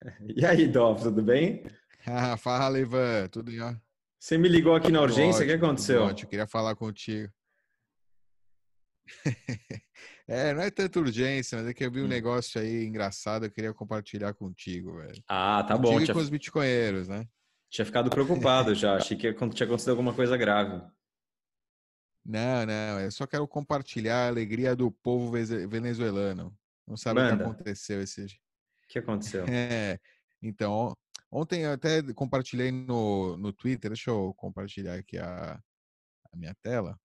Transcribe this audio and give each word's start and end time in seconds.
E 0.36 0.44
aí, 0.44 0.66
Dolph, 0.68 1.02
tudo 1.02 1.22
bem? 1.22 1.64
Ah, 2.06 2.36
fala, 2.36 2.78
Ivan, 2.78 3.28
tudo 3.28 3.50
bem? 3.50 3.80
Você 4.18 4.36
me 4.36 4.48
ligou 4.48 4.74
aqui 4.74 4.90
na 4.90 5.00
urgência, 5.00 5.44
o 5.44 5.46
que 5.46 5.52
aconteceu? 5.52 6.02
Ótimo, 6.02 6.26
eu 6.26 6.30
queria 6.30 6.46
falar 6.46 6.74
contigo. 6.74 7.32
é, 10.26 10.52
não 10.52 10.62
é 10.62 10.70
tanta 10.70 10.98
urgência, 10.98 11.58
mas 11.58 11.68
é 11.68 11.74
que 11.74 11.84
eu 11.84 11.90
vi 11.90 12.00
um 12.00 12.04
hum. 12.04 12.08
negócio 12.08 12.60
aí 12.60 12.84
engraçado, 12.84 13.46
eu 13.46 13.50
queria 13.50 13.72
compartilhar 13.72 14.34
contigo, 14.34 14.96
velho. 14.96 15.22
Ah, 15.28 15.64
tá 15.66 15.76
bom. 15.76 15.98
Tinha... 15.98 16.12
com 16.12 16.20
os 16.20 16.28
bitcoinheiros, 16.28 17.08
né? 17.08 17.26
Tinha 17.70 17.84
ficado 17.84 18.10
preocupado 18.10 18.74
já, 18.74 18.96
achei 18.96 19.16
que 19.16 19.32
tinha 19.32 19.66
acontecido 19.66 19.90
alguma 19.90 20.14
coisa 20.14 20.36
grave. 20.36 20.82
Não, 22.24 22.66
não, 22.66 23.00
eu 23.00 23.10
só 23.10 23.26
quero 23.26 23.46
compartilhar 23.46 24.26
a 24.26 24.28
alegria 24.28 24.74
do 24.74 24.90
povo 24.90 25.30
venezuelano. 25.30 26.54
Não 26.86 26.96
sabe 26.96 27.20
Manda. 27.20 27.34
o 27.34 27.36
que 27.36 27.42
aconteceu 27.44 28.02
esse 28.02 28.26
dia. 28.26 28.38
O 28.88 28.90
que 28.90 28.98
aconteceu? 29.00 29.44
É, 29.46 30.00
então, 30.40 30.96
ontem 31.30 31.64
eu 31.64 31.72
até 31.72 32.02
compartilhei 32.14 32.72
no, 32.72 33.36
no 33.36 33.52
Twitter, 33.52 33.90
deixa 33.90 34.10
eu 34.10 34.32
compartilhar 34.34 34.94
aqui 34.94 35.18
a, 35.18 35.60
a 36.32 36.36
minha 36.36 36.54
tela, 36.62 36.98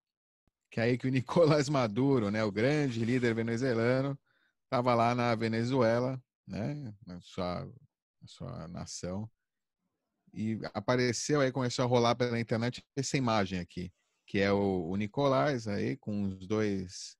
que 0.72 0.80
é 0.80 0.84
aí 0.84 0.98
que 0.98 1.08
o 1.08 1.12
Nicolás 1.12 1.68
Maduro, 1.68 2.32
né, 2.32 2.42
o 2.42 2.52
grande 2.52 3.04
líder 3.04 3.36
venezuelano, 3.36 4.18
estava 4.64 4.96
lá 4.96 5.14
na 5.14 5.36
Venezuela, 5.36 6.18
né, 6.48 6.94
na 7.06 7.20
sua, 7.20 7.66
na 7.66 8.28
sua 8.28 8.68
nação, 8.70 9.30
e 10.34 10.62
apareceu 10.74 11.42
aí, 11.42 11.52
começou 11.52 11.84
a 11.84 11.88
rolar 11.88 12.16
pela 12.16 12.40
internet 12.40 12.82
essa 12.96 13.18
imagem 13.18 13.60
aqui, 13.60 13.92
que 14.26 14.40
é 14.40 14.54
o, 14.54 14.90
o 14.90 14.96
Nicolás 14.96 15.68
aí 15.68 15.98
com 15.98 16.24
os 16.24 16.48
dois, 16.48 17.18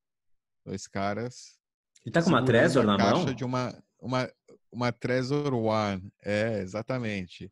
dois 0.66 0.88
caras. 0.88 1.60
Ele 2.06 2.14
tá 2.14 2.24
com 2.24 2.30
uma 2.30 2.44
Trezor 2.44 2.86
na 2.86 2.98
mão? 2.98 3.26
de 3.26 3.44
uma, 3.44 3.78
uma, 4.00 4.30
uma 4.74 4.92
Trezor 4.92 5.54
One. 5.54 6.12
É, 6.24 6.60
exatamente. 6.60 7.52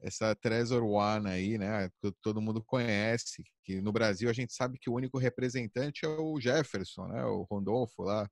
Essa 0.00 0.34
Trezor 0.34 0.82
One 0.82 1.30
aí, 1.30 1.56
né? 1.56 1.88
Que 2.00 2.12
todo 2.20 2.42
mundo 2.42 2.62
conhece. 2.64 3.44
Que 3.64 3.80
no 3.80 3.92
Brasil 3.92 4.28
a 4.28 4.32
gente 4.32 4.52
sabe 4.52 4.78
que 4.78 4.90
o 4.90 4.94
único 4.94 5.18
representante 5.18 6.04
é 6.04 6.08
o 6.08 6.40
Jefferson, 6.40 7.06
né? 7.06 7.24
O 7.24 7.46
Rondolfo 7.50 8.02
lá. 8.02 8.28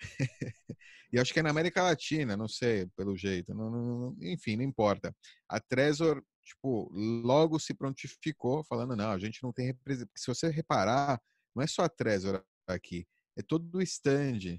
e 1.12 1.20
acho 1.20 1.32
que 1.32 1.40
é 1.40 1.42
na 1.42 1.50
América 1.50 1.82
Latina, 1.82 2.36
não 2.36 2.48
sei, 2.48 2.86
pelo 2.96 3.14
jeito. 3.16 3.54
Não, 3.54 3.70
não, 3.70 4.16
enfim, 4.22 4.56
não 4.56 4.64
importa. 4.64 5.14
A 5.48 5.60
Trezor, 5.60 6.22
tipo, 6.42 6.90
logo 6.92 7.58
se 7.58 7.74
prontificou, 7.74 8.64
falando: 8.64 8.96
não, 8.96 9.10
a 9.10 9.18
gente 9.18 9.42
não 9.42 9.52
tem 9.52 9.66
representante. 9.66 10.12
Se 10.16 10.26
você 10.26 10.48
reparar, 10.48 11.20
não 11.54 11.62
é 11.62 11.66
só 11.66 11.82
a 11.82 11.88
Trezor 11.88 12.42
aqui, 12.66 13.06
é 13.36 13.42
todo 13.42 13.76
o 13.76 13.82
stand 13.82 14.58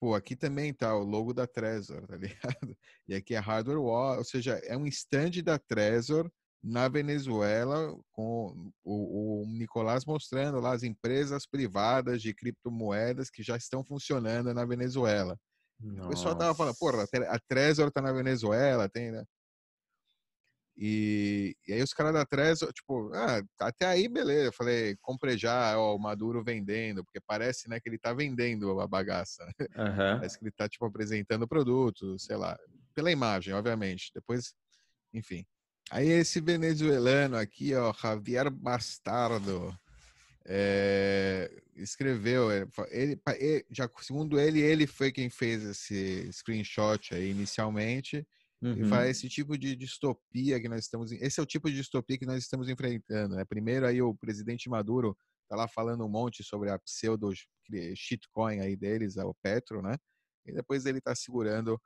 Pô, 0.00 0.14
aqui 0.14 0.36
também 0.36 0.72
tá 0.72 0.94
o 0.94 1.02
logo 1.02 1.34
da 1.34 1.46
Trezor, 1.46 2.06
tá 2.06 2.16
ligado? 2.66 2.76
E 3.08 3.14
aqui 3.14 3.34
é 3.34 3.38
Hardware 3.38 3.80
Wall, 3.80 4.18
ou 4.18 4.24
seja, 4.24 4.60
é 4.64 4.76
um 4.76 4.86
stand 4.86 5.42
da 5.42 5.58
Trezor 5.58 6.30
na 6.62 6.88
Venezuela, 6.88 7.96
com 8.12 8.70
o, 8.84 9.42
o 9.42 9.46
Nicolás 9.46 10.04
mostrando 10.04 10.60
lá 10.60 10.72
as 10.72 10.82
empresas 10.82 11.46
privadas 11.46 12.20
de 12.20 12.34
criptomoedas 12.34 13.30
que 13.30 13.42
já 13.42 13.56
estão 13.56 13.84
funcionando 13.84 14.52
na 14.52 14.64
Venezuela. 14.64 15.36
Nossa. 15.80 16.06
O 16.06 16.10
pessoal 16.10 16.36
tava 16.36 16.54
falando, 16.54 16.76
porra, 16.76 17.04
a 17.28 17.38
Trezor 17.48 17.90
tá 17.92 18.02
na 18.02 18.12
Venezuela, 18.12 18.88
tem, 18.88 19.12
né? 19.12 19.24
E, 20.80 21.56
e 21.66 21.72
aí 21.72 21.82
os 21.82 21.92
caras 21.92 22.14
da 22.14 22.24
Trezor, 22.24 22.72
tipo, 22.72 23.10
ah, 23.12 23.42
até 23.58 23.84
aí 23.84 24.08
beleza. 24.08 24.44
Eu 24.44 24.52
falei, 24.52 24.96
comprei 25.02 25.36
já, 25.36 25.76
ó, 25.76 25.96
o 25.96 25.98
Maduro 25.98 26.44
vendendo, 26.44 27.02
porque 27.04 27.20
parece, 27.20 27.68
né, 27.68 27.80
que 27.80 27.88
ele 27.88 27.98
tá 27.98 28.12
vendendo 28.12 28.80
a 28.80 28.86
bagaça. 28.86 29.44
Uhum. 29.60 30.18
Parece 30.18 30.38
que 30.38 30.44
ele 30.44 30.52
tá, 30.52 30.68
tipo, 30.68 30.84
apresentando 30.84 31.42
o 31.42 31.48
produto, 31.48 32.16
sei 32.16 32.36
lá, 32.36 32.56
pela 32.94 33.10
imagem, 33.10 33.52
obviamente. 33.54 34.12
Depois, 34.14 34.54
enfim. 35.12 35.44
Aí 35.90 36.08
esse 36.08 36.40
venezuelano 36.40 37.36
aqui, 37.36 37.74
ó, 37.74 37.92
Javier 37.92 38.48
Bastardo, 38.48 39.76
é, 40.46 41.50
escreveu, 41.74 42.52
eh, 42.52 42.66
ele, 42.90 43.20
ele, 43.36 43.66
já 43.70 43.90
segundo 44.00 44.38
ele, 44.38 44.60
ele 44.60 44.86
foi 44.86 45.10
quem 45.10 45.28
fez 45.28 45.64
esse 45.64 46.32
screenshot 46.32 47.14
aí 47.14 47.30
inicialmente 47.30 48.26
Uhum. 48.60 49.04
E 49.04 49.08
esse 49.08 49.28
tipo 49.28 49.56
de 49.56 49.76
distopia 49.76 50.60
que 50.60 50.68
nós 50.68 50.80
estamos. 50.80 51.12
Esse 51.12 51.38
é 51.38 51.42
o 51.42 51.46
tipo 51.46 51.68
de 51.70 51.76
distopia 51.76 52.18
que 52.18 52.26
nós 52.26 52.42
estamos 52.42 52.68
enfrentando. 52.68 53.36
Né? 53.36 53.44
Primeiro, 53.44 53.86
aí 53.86 54.02
o 54.02 54.14
presidente 54.14 54.68
Maduro 54.68 55.16
tá 55.48 55.56
lá 55.56 55.68
falando 55.68 56.04
um 56.04 56.08
monte 56.08 56.42
sobre 56.42 56.70
a 56.70 56.78
pseudo 56.78 57.30
shitcoin 57.94 58.60
aí 58.60 58.76
deles, 58.76 59.16
o 59.16 59.34
Petro, 59.42 59.80
né? 59.80 59.96
E 60.44 60.52
depois 60.52 60.86
ele 60.86 61.00
tá 61.00 61.14
segurando 61.14 61.80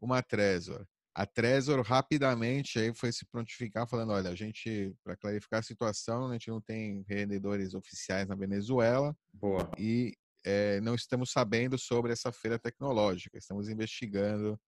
uma 0.00 0.22
Trezor. 0.22 0.84
A 1.14 1.24
Trezor 1.24 1.80
rapidamente 1.80 2.78
aí 2.78 2.94
foi 2.94 3.10
se 3.10 3.24
prontificar 3.26 3.88
falando, 3.88 4.12
olha, 4.12 4.30
a 4.30 4.34
gente 4.34 4.94
para 5.02 5.16
clarificar 5.16 5.60
a 5.60 5.62
situação, 5.62 6.28
a 6.28 6.32
gente 6.32 6.50
não 6.50 6.60
tem 6.60 7.02
vendedores 7.04 7.72
oficiais 7.72 8.28
na 8.28 8.34
Venezuela. 8.34 9.16
Boa. 9.32 9.70
E 9.78 10.12
é, 10.44 10.80
não 10.82 10.94
estamos 10.94 11.30
sabendo 11.30 11.78
sobre 11.78 12.12
essa 12.12 12.30
feira 12.30 12.58
tecnológica. 12.58 13.38
Estamos 13.38 13.68
investigando 13.68 14.60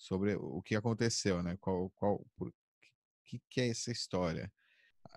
sobre 0.00 0.34
o 0.34 0.62
que 0.62 0.74
aconteceu, 0.74 1.42
né? 1.42 1.58
Qual, 1.60 1.90
qual, 1.90 2.26
por, 2.34 2.50
que, 3.26 3.40
que 3.50 3.60
é 3.60 3.68
essa 3.68 3.92
história? 3.92 4.50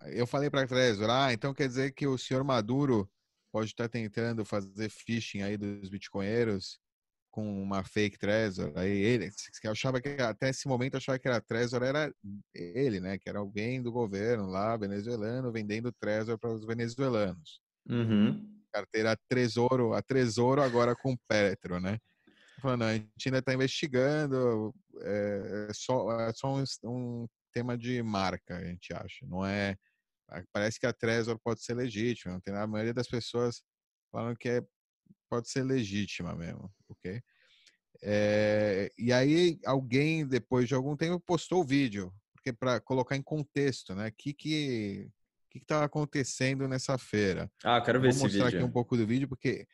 Eu 0.07 0.27
falei 0.27 0.49
para 0.49 0.67
Trezor, 0.67 1.09
ah, 1.09 1.31
então 1.31 1.53
quer 1.53 1.67
dizer 1.67 1.93
que 1.93 2.05
o 2.05 2.17
senhor 2.17 2.43
Maduro 2.43 3.09
pode 3.51 3.69
estar 3.69 3.87
tentando 3.87 4.43
fazer 4.43 4.89
phishing 4.89 5.41
aí 5.41 5.55
dos 5.55 5.89
bitcoinheiros 5.89 6.79
com 7.31 7.63
uma 7.63 7.83
fake 7.83 8.17
Trezor. 8.17 8.73
Aí 8.75 8.91
ele, 8.91 9.29
que 9.61 9.67
achava 9.67 10.01
que 10.01 10.09
até 10.21 10.49
esse 10.49 10.67
momento 10.67 10.97
achava 10.97 11.17
que 11.17 11.29
a 11.29 11.39
Trezor 11.39 11.81
era 11.81 12.13
ele, 12.53 12.99
né? 12.99 13.17
Que 13.17 13.29
era 13.29 13.39
alguém 13.39 13.81
do 13.81 13.91
governo 13.91 14.47
lá 14.47 14.75
venezuelano 14.75 15.51
vendendo 15.51 15.93
Trezor 15.93 16.37
para 16.37 16.53
os 16.53 16.65
venezuelanos. 16.65 17.61
Uhum. 17.89 18.61
Carteira 18.71 19.17
Tesouro, 19.29 19.93
a 19.93 20.01
Tesouro 20.01 20.61
agora 20.61 20.93
com 20.95 21.15
Petro, 21.27 21.79
né? 21.79 21.99
Falando, 22.63 22.83
a 22.83 22.93
gente 22.93 23.11
ainda 23.25 23.39
está 23.39 23.53
investigando, 23.53 24.73
é, 25.01 25.67
é, 25.69 25.73
só, 25.73 26.09
é 26.21 26.31
só 26.31 26.55
um, 26.55 26.63
um, 26.85 27.27
tema 27.51 27.77
de 27.77 28.01
marca, 28.01 28.55
a 28.55 28.63
gente 28.63 28.93
acha. 28.93 29.25
Não 29.25 29.45
é. 29.45 29.75
Parece 30.53 30.79
que 30.79 30.85
a 30.85 30.93
Trezor 30.93 31.37
pode 31.43 31.61
ser 31.61 31.73
legítima. 31.73 32.31
Não 32.31 32.39
tem, 32.39 32.55
a 32.55 32.65
maioria 32.65 32.93
das 32.93 33.09
pessoas 33.09 33.61
falam 34.13 34.33
que 34.33 34.47
é, 34.47 34.61
pode 35.29 35.49
ser 35.49 35.63
legítima 35.63 36.33
mesmo, 36.35 36.73
ok? 36.87 37.21
É, 38.01 38.89
e 38.97 39.11
aí 39.11 39.59
alguém 39.65 40.25
depois 40.25 40.65
de 40.65 40.73
algum 40.73 40.95
tempo 40.95 41.19
postou 41.19 41.63
o 41.63 41.67
vídeo, 41.67 42.13
porque 42.31 42.53
para 42.53 42.79
colocar 42.79 43.17
em 43.17 43.21
contexto, 43.21 43.93
né? 43.93 44.07
O 44.07 44.13
que 44.13 44.33
que 44.33 45.11
que 45.51 45.59
estava 45.59 45.83
acontecendo 45.83 46.65
nessa 46.65 46.97
feira? 46.97 47.51
Ah, 47.61 47.81
quero 47.81 47.99
ver 47.99 48.07
Vou 48.07 48.15
esse 48.15 48.23
mostrar 48.23 48.47
aqui 48.47 48.63
um 48.63 48.71
pouco 48.71 48.95
do 48.95 49.05
vídeo 49.05 49.27
porque 49.27 49.67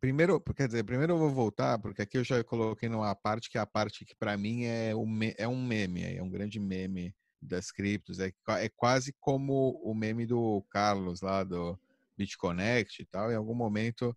Primeiro, 0.00 0.40
quer 0.40 0.68
dizer, 0.68 0.84
primeiro 0.84 1.14
eu 1.14 1.18
vou 1.18 1.30
voltar, 1.30 1.78
porque 1.78 2.02
aqui 2.02 2.18
eu 2.18 2.24
já 2.24 2.42
coloquei 2.44 2.88
numa 2.88 3.14
parte 3.16 3.50
que 3.50 3.58
é 3.58 3.60
a 3.60 3.66
parte 3.66 4.04
que 4.04 4.14
para 4.14 4.36
mim 4.36 4.64
é 4.64 4.94
um, 4.94 5.18
é 5.36 5.48
um 5.48 5.60
meme, 5.60 6.04
é 6.16 6.22
um 6.22 6.30
grande 6.30 6.60
meme 6.60 7.12
das 7.42 7.72
criptos. 7.72 8.20
É, 8.20 8.32
é 8.60 8.68
quase 8.68 9.12
como 9.18 9.80
o 9.82 9.92
meme 9.94 10.24
do 10.24 10.64
Carlos 10.70 11.20
lá 11.20 11.42
do 11.42 11.76
BitConnect 12.16 13.02
e 13.02 13.06
tal. 13.06 13.32
Em 13.32 13.34
algum 13.34 13.54
momento 13.54 14.16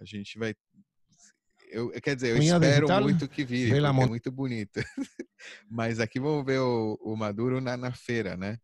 a 0.00 0.04
gente 0.04 0.38
vai. 0.38 0.54
Eu, 1.70 1.90
quer 2.00 2.14
dizer, 2.14 2.30
eu 2.30 2.38
espero 2.38 2.86
digital, 2.86 3.02
muito 3.02 3.28
que 3.28 3.44
vire, 3.44 3.78
é 3.78 3.92
muito 3.92 4.32
bonito. 4.32 4.80
Mas 5.70 6.00
aqui 6.00 6.18
vamos 6.18 6.44
ver 6.46 6.60
o, 6.60 6.98
o 7.02 7.14
Maduro 7.14 7.60
na, 7.60 7.76
na 7.76 7.92
feira, 7.92 8.34
né? 8.34 8.58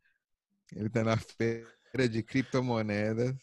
Ele 0.75 0.87
está 0.87 1.05
na 1.05 1.19
feira 1.19 2.09
de 2.09 2.23
criptomoedas. 2.23 3.37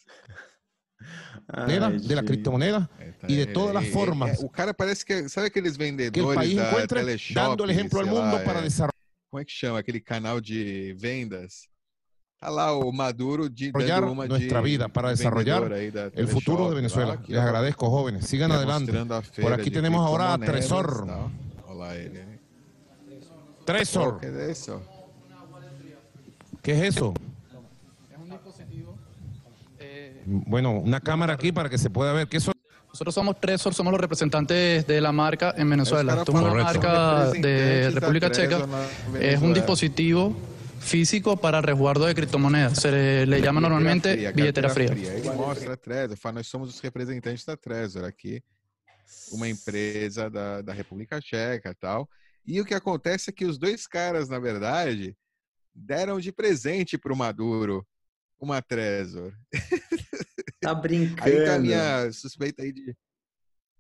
Ai, 1.48 2.00
de 2.00 2.16
la 2.16 2.24
criptomoneda 2.24 2.90
y 3.28 3.36
de 3.36 3.48
todas 3.48 3.74
las 3.74 3.88
formas. 3.88 4.40
O 4.44 4.50
cara 4.50 4.74
parece 4.74 5.04
que 5.06 5.30
sabe 5.30 5.48
aqueles 5.48 5.78
vendedores 5.78 6.14
que 6.14 6.20
el 6.20 6.36
país 6.36 6.56
da 6.56 6.70
encuentre, 6.70 7.00
Teleshop, 7.02 7.36
dando 7.36 7.64
el 7.66 7.72
ejemplo 7.72 8.00
al 8.00 8.06
mundo 8.06 8.38
lá, 8.38 8.44
para 8.44 8.60
é, 8.60 8.64
desarrollar. 8.64 8.92
Como 9.30 9.42
é 9.42 9.46
que 9.46 9.52
chama 9.52 9.80
aquele 9.80 10.02
canal 10.02 10.42
de 10.42 10.94
vendas? 11.00 11.68
Tá 12.40 12.50
lá 12.50 12.76
o 12.76 12.92
Maduro 12.92 13.50
de 13.50 13.72
dando 13.72 14.12
uma 14.12 14.26
nuestra 14.28 14.60
de 14.60 14.66
vida 14.66 14.90
para 14.90 15.10
desarrollar 15.10 15.72
el 15.72 16.28
futuro 16.28 16.70
de 16.70 16.76
Venezuela. 16.76 17.16
Lá, 17.16 17.24
Les 17.28 17.40
agradezco, 17.40 17.90
jóvenes. 17.90 18.26
Sigan 18.26 18.52
adelante. 18.52 18.92
Por 19.40 19.54
aquí 19.54 19.70
tenemos 19.70 20.06
ahora 20.06 20.34
a 20.34 20.38
Tresor. 20.40 21.08
Olá 21.68 21.96
ele. 21.96 22.40
Tresor. 23.66 24.20
¿Qué 24.20 24.28
es 24.28 24.60
eso? 24.60 24.82
¿Qué 26.62 26.72
es 26.74 26.96
eso? 26.96 27.14
Bueno, 30.26 30.80
una 30.80 31.00
cámara 31.00 31.34
aquí 31.34 31.52
para 31.52 31.70
que 31.70 31.78
se 31.78 31.90
pueda 31.90 32.14
ver. 32.14 32.28
¿Qué 32.28 32.40
son? 32.40 32.54
Nosotros 32.90 33.16
somos 33.16 33.40
Tresor, 33.40 33.74
somos 33.74 33.92
los 33.92 34.02
representantes 34.02 34.86
de 34.86 35.00
la 35.00 35.14
marca 35.14 35.54
en 35.58 35.70
Venezuela. 35.70 36.16
Esto 36.18 36.34
es 36.34 36.42
una 36.42 36.54
marca 36.54 37.32
de 37.32 37.90
República 37.92 38.30
Checa. 38.30 38.68
Es 39.20 39.42
un 39.42 39.54
dispositivo 39.54 40.36
físico 40.82 41.38
para 41.38 41.62
resguardo 41.62 42.06
de 42.06 42.14
criptomonedas. 42.14 42.80
Se 42.80 43.26
le, 43.26 43.42
llama 43.42 43.62
normalmente 43.62 44.32
billetera 44.34 44.70
fría. 44.70 44.94
Mostra 45.36 45.74
a 45.74 45.78
Trezor, 45.78 46.34
nós 46.34 46.48
somos 46.48 46.70
os 46.70 46.82
representantes 46.82 47.46
da 47.46 47.56
Trezor 47.56 48.04
aqui, 48.04 48.44
uma 49.32 49.48
empresa 49.48 50.30
da, 50.30 50.62
da 50.62 50.74
República 50.74 51.22
Checa 51.22 51.74
tal. 51.74 52.10
E 52.46 52.60
o 52.60 52.66
que 52.66 52.74
acontece 52.74 53.30
é 53.30 53.34
que 53.34 53.46
os 53.46 53.58
dois 53.58 53.88
caras, 53.88 54.28
na 54.28 54.40
verdade, 54.40 55.16
deram 55.74 56.20
de 56.20 56.32
presente 56.34 56.98
para 56.98 57.14
o 57.14 57.16
Maduro 57.16 57.88
uma 58.38 58.62
Trezor. 58.62 59.32
Tá 60.62 60.74
brincando. 60.76 61.22
Aí 61.28 61.46
tá 61.46 61.56
a 61.56 61.60
minha 61.60 62.12
suspeita 62.12 62.62
aí 62.62 62.72
de, 62.72 62.96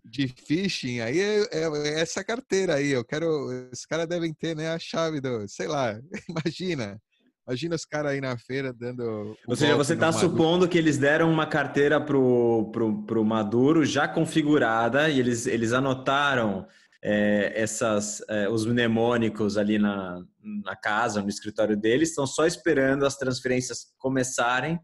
de 0.04 0.28
phishing, 0.28 1.00
aí 1.00 1.19
é, 1.19 1.42
é, 1.51 1.63
é, 1.63 2.01
essa 2.01 2.24
carteira 2.24 2.75
aí. 2.75 2.92
Eu 2.92 3.06
quero. 3.06 3.69
Os 3.72 3.86
caras 3.86 4.07
devem 4.07 4.33
ter, 4.33 4.56
né, 4.56 4.74
a 4.74 4.80
chave 4.80 5.22
do. 5.22 5.48
Sei 5.48 5.68
lá, 5.68 6.00
imagina. 6.28 7.00
Imagina 7.48 7.75
os 7.75 7.86
caras 7.86 8.12
aí 8.12 8.22
na 8.22 8.38
feira 8.38 8.72
dando. 8.72 9.36
Ou 9.48 9.56
seja, 9.56 9.75
você 9.75 9.94
está 9.94 10.12
supondo 10.12 10.68
que 10.68 10.78
eles 10.78 10.98
deram 10.98 11.31
uma 11.31 11.45
carteira 11.45 12.00
pro, 12.00 12.69
pro, 12.72 13.04
pro 13.04 13.25
Maduro 13.25 13.84
já 13.84 14.07
configurada 14.07 15.10
e 15.10 15.19
eles, 15.19 15.48
eles 15.48 15.74
anotaram 15.74 16.68
é, 17.04 17.51
essas, 17.56 18.24
é, 18.30 18.48
os 18.48 18.66
mnemônicos 18.66 19.57
ali 19.57 19.80
na, 19.80 20.24
na 20.63 20.75
casa, 20.75 21.22
no 21.22 21.30
escritório 21.30 21.75
deles, 21.75 22.10
estão 22.10 22.27
só 22.27 22.45
esperando 22.45 23.06
as 23.06 23.18
transferências 23.18 23.88
começarem 23.98 24.80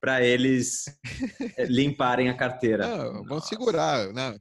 para 0.00 0.22
eles 0.22 0.84
é, 1.56 1.64
limparem 1.64 2.28
a 2.28 2.36
carteira. 2.36 2.86
Não, 2.86 3.24
vão 3.24 3.40
segurar, 3.40 4.12
não. 4.12 4.38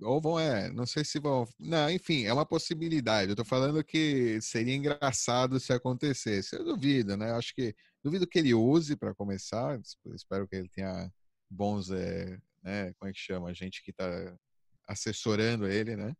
Ou 0.00 0.20
vão, 0.20 0.38
é, 0.38 0.70
não 0.70 0.86
sei 0.86 1.04
se 1.04 1.18
vão. 1.18 1.44
Não, 1.58 1.90
enfim, 1.90 2.24
é 2.24 2.32
uma 2.32 2.46
possibilidade. 2.46 3.30
Eu 3.30 3.36
tô 3.36 3.44
falando 3.44 3.82
que 3.82 4.40
seria 4.40 4.74
engraçado 4.74 5.58
se 5.58 5.72
acontecesse. 5.72 6.54
Eu 6.54 6.64
duvido, 6.64 7.16
né? 7.16 7.32
Acho 7.32 7.54
que. 7.54 7.74
Duvido 8.02 8.26
que 8.26 8.38
ele 8.38 8.54
use 8.54 8.96
para 8.96 9.14
começar. 9.14 9.78
Espero 10.14 10.46
que 10.46 10.54
ele 10.54 10.68
tenha 10.68 11.10
bons. 11.50 11.90
É, 11.90 12.38
né, 12.62 12.92
como 12.98 13.10
é 13.10 13.12
que 13.12 13.18
chama? 13.18 13.52
Gente 13.52 13.82
que 13.82 13.90
está 13.90 14.36
assessorando 14.86 15.66
ele, 15.66 15.96
né? 15.96 16.14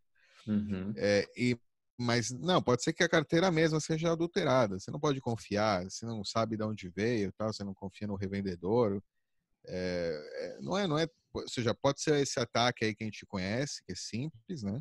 Uhum. 0.47 0.93
É, 0.97 1.27
e, 1.37 1.57
mas 1.99 2.31
não, 2.31 2.63
pode 2.63 2.83
ser 2.83 2.93
que 2.93 3.03
a 3.03 3.09
carteira 3.09 3.51
mesma 3.51 3.81
seja 3.81 4.13
adulterada. 4.13 4.79
Você 4.79 4.91
não 4.91 5.01
pode 5.01 5.21
confiar, 5.21 5.85
você 5.85 6.07
não 6.07 6.25
sabe 6.25 6.57
de 6.57 6.63
onde 6.63 6.89
veio, 6.89 7.33
tal, 7.33 7.53
você 7.53 7.65
não 7.65 7.75
confia 7.75 8.07
no 8.07 8.15
revendedor. 8.15 9.03
É, 9.67 10.59
não 10.61 10.79
é, 10.79 10.87
não 10.87 10.99
é 10.99 11.09
ou 11.33 11.49
seja, 11.49 11.75
pode 11.75 12.01
ser 12.01 12.21
esse 12.21 12.39
ataque 12.41 12.85
aí 12.85 12.95
que 12.95 13.05
a 13.05 13.07
gente 13.07 13.27
conhece, 13.27 13.83
que 13.85 13.93
é 13.93 13.95
simples, 13.95 14.63
né? 14.63 14.81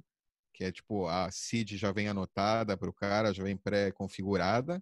Que 0.54 0.66
é 0.66 0.72
tipo, 0.72 1.08
a 1.08 1.30
seed 1.32 1.76
já 1.76 1.92
vem 1.92 2.08
anotada 2.08 2.78
para 2.78 2.90
o 2.90 2.94
cara, 2.94 3.34
já 3.34 3.44
vem 3.44 3.58
pré-configurada. 3.58 4.82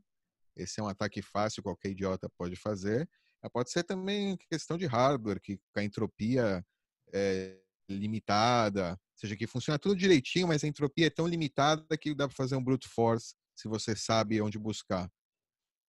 Esse 0.55 0.79
é 0.79 0.83
um 0.83 0.87
ataque 0.87 1.21
fácil, 1.21 1.63
qualquer 1.63 1.89
idiota 1.89 2.29
pode 2.37 2.55
fazer. 2.55 3.09
Mas 3.41 3.51
pode 3.51 3.71
ser 3.71 3.83
também 3.83 4.37
questão 4.49 4.77
de 4.77 4.85
hardware, 4.85 5.41
que 5.41 5.59
a 5.75 5.83
entropia 5.83 6.65
é 7.13 7.57
limitada, 7.89 8.99
seja, 9.15 9.35
que 9.35 9.47
funciona 9.47 9.79
tudo 9.79 9.95
direitinho, 9.95 10.47
mas 10.47 10.63
a 10.63 10.67
entropia 10.67 11.07
é 11.07 11.09
tão 11.09 11.27
limitada 11.27 11.97
que 11.97 12.13
dá 12.13 12.27
para 12.27 12.35
fazer 12.35 12.55
um 12.55 12.63
brute 12.63 12.87
force 12.87 13.33
se 13.55 13.67
você 13.67 13.95
sabe 13.95 14.41
onde 14.41 14.59
buscar. 14.59 15.09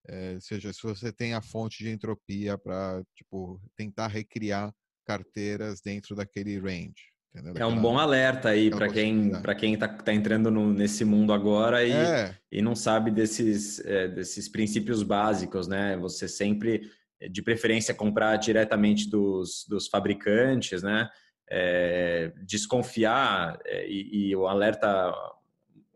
É, 0.09 0.39
seja, 0.41 0.73
se 0.73 0.83
você 0.83 1.13
tem 1.13 1.35
a 1.35 1.43
fonte 1.43 1.83
de 1.83 1.91
entropia 1.91 2.57
para 2.57 3.03
tipo 3.17 3.61
tentar 3.77 4.07
recriar 4.07 4.73
carteiras 5.05 5.81
dentro 5.81 6.15
daquele 6.15 6.59
range. 6.59 7.17
Entendeu? 7.35 7.55
É 7.63 7.67
um 7.67 7.81
bom 7.81 7.99
alerta 7.99 8.51
aí 8.51 8.71
para 8.71 8.89
quem 8.89 9.31
para 9.43 9.55
quem 9.55 9.75
está 9.75 9.89
tá 9.89 10.13
entrando 10.13 10.51
no, 10.51 10.73
nesse 10.73 11.05
mundo 11.05 11.33
agora 11.33 11.85
e, 11.85 11.93
é. 11.93 12.35
e 12.51 12.63
não 12.63 12.75
sabe 12.75 13.11
desses, 13.11 13.79
é, 13.85 14.09
desses 14.09 14.49
princípios 14.49 15.03
básicos, 15.03 15.69
né? 15.69 15.97
Você 15.99 16.29
sempre, 16.29 16.91
de 17.31 17.43
preferência, 17.43 17.93
comprar 17.95 18.37
diretamente 18.37 19.11
dos, 19.11 19.67
dos 19.69 19.87
fabricantes, 19.87 20.83
né? 20.83 21.11
É, 21.49 22.33
desconfiar 22.43 23.59
é, 23.65 23.89
e, 23.89 24.31
e 24.31 24.37
o 24.37 24.47
alerta, 24.49 25.13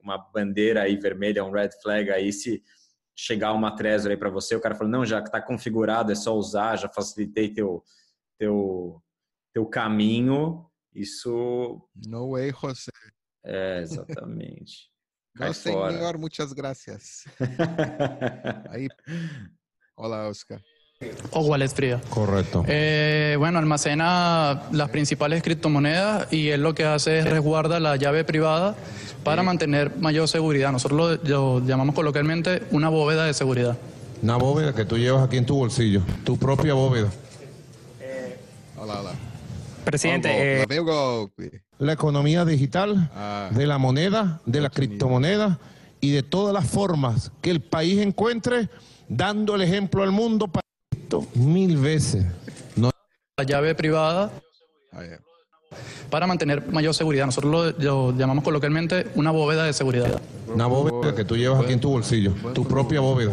uma 0.03 0.17
bandeira 0.17 0.83
aí 0.83 0.97
vermelha, 0.97 1.45
um 1.45 1.51
red 1.51 1.71
flag 1.83 2.11
aí, 2.11 2.33
se 2.33 2.63
chegar 3.17 3.53
uma 3.53 3.75
Trezor 3.75 4.13
aí 4.13 4.17
para 4.17 4.31
você, 4.31 4.55
o 4.55 4.61
cara 4.61 4.75
fala, 4.75 4.89
não, 4.91 5.05
já 5.05 5.19
está 5.21 5.43
configurado, 5.43 6.13
é 6.13 6.15
só 6.15 6.35
usar, 6.37 6.77
já 6.77 6.89
facilitei 6.89 7.53
teu 7.53 7.85
teu, 8.41 9.03
teu 9.53 9.67
caminho, 9.67 10.67
isso. 10.95 11.87
No 11.95 12.31
way, 12.31 12.51
José. 12.51 12.91
É, 13.45 13.81
exatamente. 13.83 14.91
no 15.37 15.53
senhor, 15.53 16.19
muchas 16.19 16.55
gracias. 16.55 17.25
Ahí. 18.71 18.89
Hola, 19.95 20.29
Oscar. 20.29 20.61
O 21.31 21.41
wallet 21.41 21.69
fría. 21.69 21.99
Correcto. 22.11 22.63
Eh, 22.69 23.35
bueno, 23.39 23.59
almacena 23.59 24.65
las 24.71 24.91
principales 24.91 25.43
criptomonedas 25.43 26.31
y 26.31 26.49
él 26.49 26.63
lo 26.63 26.75
que 26.75 26.85
hace 26.85 27.21
es 27.21 27.25
resguarda 27.25 27.81
la 27.81 27.97
llave 27.97 28.23
privada 28.23 28.77
para 29.25 29.43
mantener 29.43 29.97
mayor 29.97 30.29
seguridad. 30.29 30.73
Nosotros 30.73 31.21
lo, 31.23 31.65
llamamos 31.65 31.95
coloquialmente 31.95 32.65
una 32.71 32.91
bóveda 32.91 33.25
de 33.25 33.33
seguridad. 33.33 33.79
Una 34.23 34.37
bóveda 34.37 34.75
que 34.75 34.85
tú 34.85 34.99
llevas 34.99 35.25
aquí 35.25 35.39
en 35.39 35.47
tu 35.47 35.57
bolsillo, 35.57 36.03
tu 36.23 36.37
propia 36.37 36.75
bóveda. 36.75 37.09
Presidente. 39.85 40.63
Eh, 40.63 40.67
la 41.79 41.93
economía 41.95 42.45
digital, 42.45 43.11
ah. 43.15 43.49
de 43.51 43.67
la 43.67 43.79
moneda, 43.79 44.43
de 44.45 44.61
la 44.61 44.69
criptomoneda 44.69 45.59
y 46.03 46.11
de 46.11 46.23
todas 46.23 46.53
las 46.53 46.69
formas 46.69 47.33
que 47.41 47.51
el 47.51 47.61
país 47.61 48.01
encuentre, 48.01 48.69
dando 49.09 49.55
el 49.55 49.63
ejemplo 49.63 50.03
al 50.03 50.13
mundo 50.13 50.47
para 50.47 50.70
mil 51.35 51.77
veces. 51.77 52.25
La 52.77 53.45
llave 53.45 53.75
privada. 53.75 54.31
Para 56.11 56.27
mantener 56.27 56.67
mayor 56.69 56.95
seguridad. 56.95 57.27
Nosotros 57.27 57.75
lo, 57.79 58.17
llamamos 58.17 58.45
coloquialmente 58.45 59.07
una 59.15 59.31
bóveda 59.31 59.65
de 59.65 59.73
seguridad. 59.73 60.21
Una 60.53 60.67
bóveda 60.67 61.15
que 61.15 61.25
tú 61.25 61.37
llevas 61.37 61.63
aquí 61.63 61.73
en 61.73 61.81
tu 61.81 61.91
bolsillo, 61.91 62.35
tu 62.55 62.67
propia 62.67 63.01
bóveda. 63.01 63.33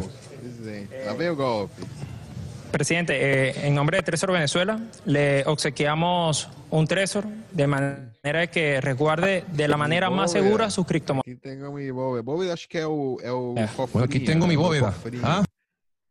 Presidente, 2.72 3.14
eh, 3.50 3.68
en 3.68 3.74
nombre 3.74 3.98
de 3.98 4.04
Tresor 4.04 4.32
Venezuela, 4.32 4.80
le 5.06 5.44
obsequiamos 5.46 6.50
un 6.70 6.86
Tresor 6.86 7.26
de 7.52 7.66
manera 7.66 8.48
que 8.52 8.82
resguarde 8.82 9.46
de 9.52 9.68
la 9.68 9.78
manera 9.78 10.10
más 10.10 10.32
segura 10.32 10.70
sus 10.70 10.86
criptomonedas. 10.86 11.40
Aquí 11.40 11.42
tengo 11.42 11.72
mi 11.72 11.90
bóveda. 11.92 12.24
Bóveda 12.24 12.54
acho 12.54 12.68
que 12.68 12.80
é 12.80 12.86
o, 12.86 13.18
é 13.24 13.32
o 13.32 13.56
é. 13.58 13.68
cofrinho. 13.68 14.06
Aqui 14.06 14.20
tenho 14.20 14.46
mi 14.46 14.56
bóveda. 14.56 14.94
Ah? 15.24 15.44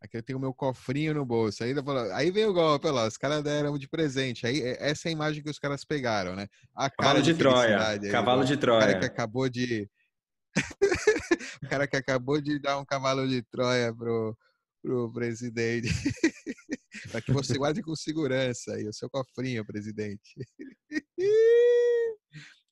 Aqui 0.06 0.17
eu 0.17 0.23
tenho 0.23 0.38
meu 0.38 0.55
cofrinho 0.55 1.12
no 1.12 1.26
bolso. 1.26 1.64
Aí, 1.64 1.75
aí 2.14 2.31
vem 2.31 2.47
o 2.47 2.53
golpe, 2.53 2.88
lá, 2.88 3.06
os 3.06 3.17
caras 3.17 3.43
deram 3.43 3.76
de 3.76 3.88
presente. 3.88 4.47
Aí, 4.47 4.62
é, 4.62 4.88
essa 4.91 5.08
é 5.08 5.11
a 5.11 5.12
imagem 5.12 5.43
que 5.43 5.50
os 5.50 5.58
caras 5.58 5.85
pegaram, 5.85 6.35
né? 6.37 6.47
A 6.75 6.88
cavalo 6.88 7.20
de, 7.20 7.32
de 7.32 7.38
Troia. 7.38 7.88
Aí, 7.88 8.11
cavalo 8.11 8.44
de 8.44 8.56
Troia. 8.56 8.79
O 8.79 8.87
cara 8.87 8.99
que 9.00 9.05
acabou 9.05 9.48
de... 9.48 9.91
o 11.63 11.69
cara 11.69 11.86
que 11.86 11.96
acabou 11.96 12.41
de 12.41 12.58
dar 12.60 12.79
um 12.79 12.84
cavalo 12.84 13.29
de 13.29 13.43
Troia 13.43 13.93
pro, 13.93 14.36
pro 14.81 15.13
presidente. 15.13 15.89
para 17.10 17.20
que 17.20 17.32
você 17.32 17.58
guarde 17.58 17.82
com 17.82 17.94
segurança 17.96 18.75
aí 18.75 18.86
o 18.89 18.93
seu 18.93 19.10
cofrinho, 19.10 19.67
presidente. 19.67 20.34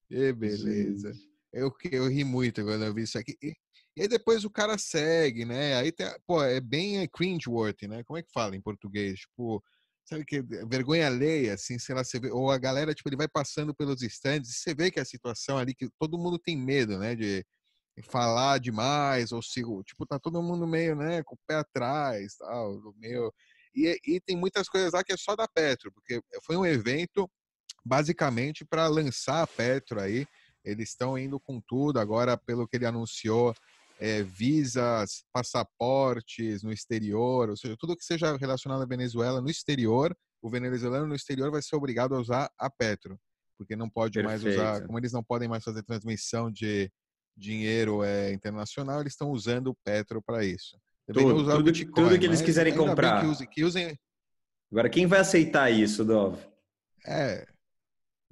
que 0.09 0.33
beleza. 0.33 1.13
Eu, 1.53 1.73
eu 1.91 2.09
ri 2.09 2.25
muito 2.25 2.63
quando 2.63 2.85
eu 2.85 2.95
vi 2.95 3.03
isso 3.03 3.19
aqui. 3.19 3.37
E, 3.43 3.55
e 3.97 4.03
aí 4.03 4.09
depois 4.09 4.45
o 4.45 4.51
cara 4.51 4.77
segue, 4.77 5.45
né? 5.45 5.77
Aí 5.77 5.93
tem, 5.93 6.07
pô, 6.27 6.43
é 6.43 6.61
bem 6.61 7.07
cringeworthy, 7.09 7.87
né? 7.87 8.03
Como 8.05 8.19
é 8.19 8.23
que 8.23 8.33
fala 8.33 8.57
em 8.57 8.61
português? 8.61 9.21
Tipo, 9.21 9.63
sabe 10.05 10.25
que 10.25 10.43
vergonha 10.43 11.07
alheia, 11.07 11.55
assim, 11.55 11.79
sei 11.79 11.95
lá, 11.95 12.05
você 12.05 12.19
vê, 12.19 12.31
ou 12.31 12.51
a 12.51 12.59
galera, 12.59 12.95
tipo, 12.95 13.09
ele 13.09 13.17
vai 13.17 13.29
passando 13.29 13.75
pelos 13.75 14.03
estandes 14.03 14.51
e 14.51 14.55
você 14.55 14.75
vê 14.75 14.91
que 14.91 15.01
a 15.01 15.05
situação 15.05 15.59
ali, 15.59 15.75
que 15.75 15.89
todo 15.99 16.19
mundo 16.19 16.39
tem 16.39 16.57
medo, 16.57 16.99
né, 16.99 17.15
de, 17.15 17.45
falar 18.03 18.59
demais, 18.59 19.33
ou 19.33 19.41
se, 19.43 19.63
tipo, 19.85 20.07
tá 20.07 20.19
todo 20.19 20.43
mundo 20.43 20.67
meio, 20.67 20.97
né, 20.97 21.23
com 21.23 21.35
o 21.37 21.39
pé 21.47 21.57
atrás, 21.57 22.37
tal, 22.37 22.95
meio... 22.97 23.33
E, 23.75 23.99
e 24.07 24.21
tem 24.21 24.37
muitas 24.37 24.69
coisas 24.69 24.93
lá 24.93 25.03
que 25.03 25.13
é 25.13 25.17
só 25.17 25.35
da 25.35 25.49
Petro, 25.49 25.93
porque 25.93 26.21
foi 26.45 26.57
um 26.57 26.67
evento 26.67 27.29
basicamente 27.85 28.65
para 28.65 28.87
lançar 28.87 29.43
a 29.43 29.47
Petro 29.47 30.01
aí, 30.01 30.27
eles 30.65 30.91
estão 30.91 31.19
indo 31.19 31.39
com 31.41 31.61
tudo 31.61 31.99
agora, 31.99 32.37
pelo 32.37 32.67
que 32.67 32.77
ele 32.77 32.87
anunciou, 32.87 33.55
é, 33.99 34.23
visas, 34.23 35.25
passaportes 35.33 36.63
no 36.63 36.73
exterior, 36.73 37.51
ou 37.51 37.57
seja, 37.57 37.77
tudo 37.79 37.97
que 37.97 38.05
seja 38.05 38.37
relacionado 38.37 38.83
à 38.83 38.87
Venezuela 38.87 39.41
no 39.41 39.51
exterior, 39.51 40.17
o 40.43 40.51
venezuelano 40.51 41.07
no 41.07 41.15
exterior 41.15 41.51
vai 41.51 41.63
ser 41.63 41.77
obrigado 41.77 42.15
a 42.15 42.21
usar 42.21 42.51
a 42.59 42.69
Petro, 42.69 43.19
porque 43.57 43.77
não 43.77 43.89
pode 43.89 44.21
Perfeito. 44.21 44.45
mais 44.45 44.55
usar, 44.57 44.87
como 44.87 44.99
eles 44.99 45.13
não 45.13 45.23
podem 45.23 45.49
mais 45.49 45.65
fazer 45.65 45.83
transmissão 45.83 46.51
de 46.51 46.91
dinheiro 47.37 48.05
é, 48.05 48.33
internacional, 48.33 49.01
eles 49.01 49.15
estão 49.15 49.31
usando 49.31 49.69
o 49.69 49.77
Petro 49.85 50.23
para 50.23 50.45
isso. 50.45 50.79
Tudo, 51.07 51.45
tudo, 51.45 51.65
Bitcoin, 51.65 51.93
tudo, 51.93 52.19
que 52.19 52.25
eles 52.25 52.41
quiserem 52.41 52.75
comprar. 52.75 53.21
Que 53.21 53.27
use, 53.27 53.47
que 53.47 53.65
usem... 53.65 53.99
Agora, 54.71 54.89
quem 54.89 55.07
vai 55.07 55.21
aceitar 55.21 55.71
isso, 55.71 56.05
Dov? 56.05 56.39
É. 57.07 57.47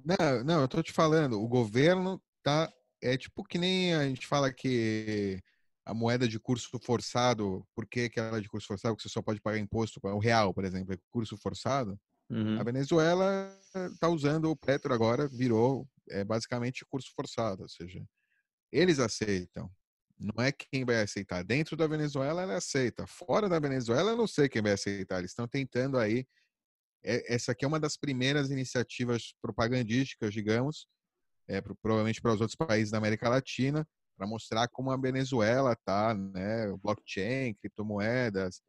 Não, 0.03 0.43
não, 0.43 0.61
eu 0.61 0.67
tô 0.67 0.81
te 0.81 0.91
falando, 0.91 1.41
o 1.41 1.47
governo 1.47 2.21
tá. 2.41 2.71
É 3.01 3.17
tipo 3.17 3.43
que 3.43 3.57
nem 3.57 3.93
a 3.93 4.05
gente 4.05 4.25
fala 4.25 4.51
que 4.51 5.41
a 5.85 5.93
moeda 5.93 6.27
de 6.27 6.39
curso 6.39 6.79
forçado, 6.79 7.65
por 7.75 7.85
que, 7.85 8.09
que 8.09 8.19
ela 8.19 8.37
é 8.37 8.41
de 8.41 8.47
curso 8.47 8.67
forçado? 8.67 8.95
Porque 8.95 9.07
você 9.07 9.13
só 9.13 9.21
pode 9.21 9.41
pagar 9.41 9.57
imposto, 9.57 9.99
o 10.01 10.19
real, 10.19 10.53
por 10.53 10.63
exemplo, 10.63 10.93
é 10.93 10.97
curso 11.11 11.37
forçado. 11.37 11.99
Uhum. 12.29 12.59
A 12.59 12.63
Venezuela 12.63 13.59
está 13.91 14.07
usando 14.07 14.49
o 14.49 14.55
Petro 14.55 14.93
agora, 14.93 15.27
virou 15.27 15.87
é, 16.09 16.23
basicamente 16.23 16.85
curso 16.85 17.11
forçado, 17.15 17.63
ou 17.63 17.69
seja, 17.69 18.03
eles 18.71 18.99
aceitam. 18.99 19.69
Não 20.17 20.43
é 20.43 20.51
quem 20.51 20.85
vai 20.85 21.01
aceitar. 21.01 21.43
Dentro 21.43 21.75
da 21.75 21.85
Venezuela, 21.85 22.41
ela 22.41 22.55
aceita. 22.55 23.05
Fora 23.05 23.49
da 23.49 23.59
Venezuela, 23.59 24.11
eu 24.11 24.17
não 24.17 24.27
sei 24.27 24.47
quem 24.47 24.61
vai 24.61 24.71
aceitar. 24.71 25.19
Eles 25.19 25.31
estão 25.31 25.47
tentando 25.47 25.97
aí. 25.97 26.25
Essa 27.03 27.51
aqui 27.51 27.65
é 27.65 27.67
uma 27.67 27.79
das 27.79 27.97
primeiras 27.97 28.49
iniciativas 28.49 29.33
propagandísticas, 29.41 30.33
digamos, 30.33 30.87
é, 31.47 31.59
provavelmente 31.59 32.21
para 32.21 32.33
os 32.33 32.39
outros 32.39 32.55
países 32.55 32.91
da 32.91 32.97
América 32.97 33.27
Latina, 33.27 33.85
para 34.17 34.27
mostrar 34.27 34.67
como 34.69 34.91
a 34.91 34.97
Venezuela 34.97 35.75
tá, 35.85 36.13
né? 36.13 36.67
Blockchain, 36.81 37.53
criptomoedas. 37.55 38.61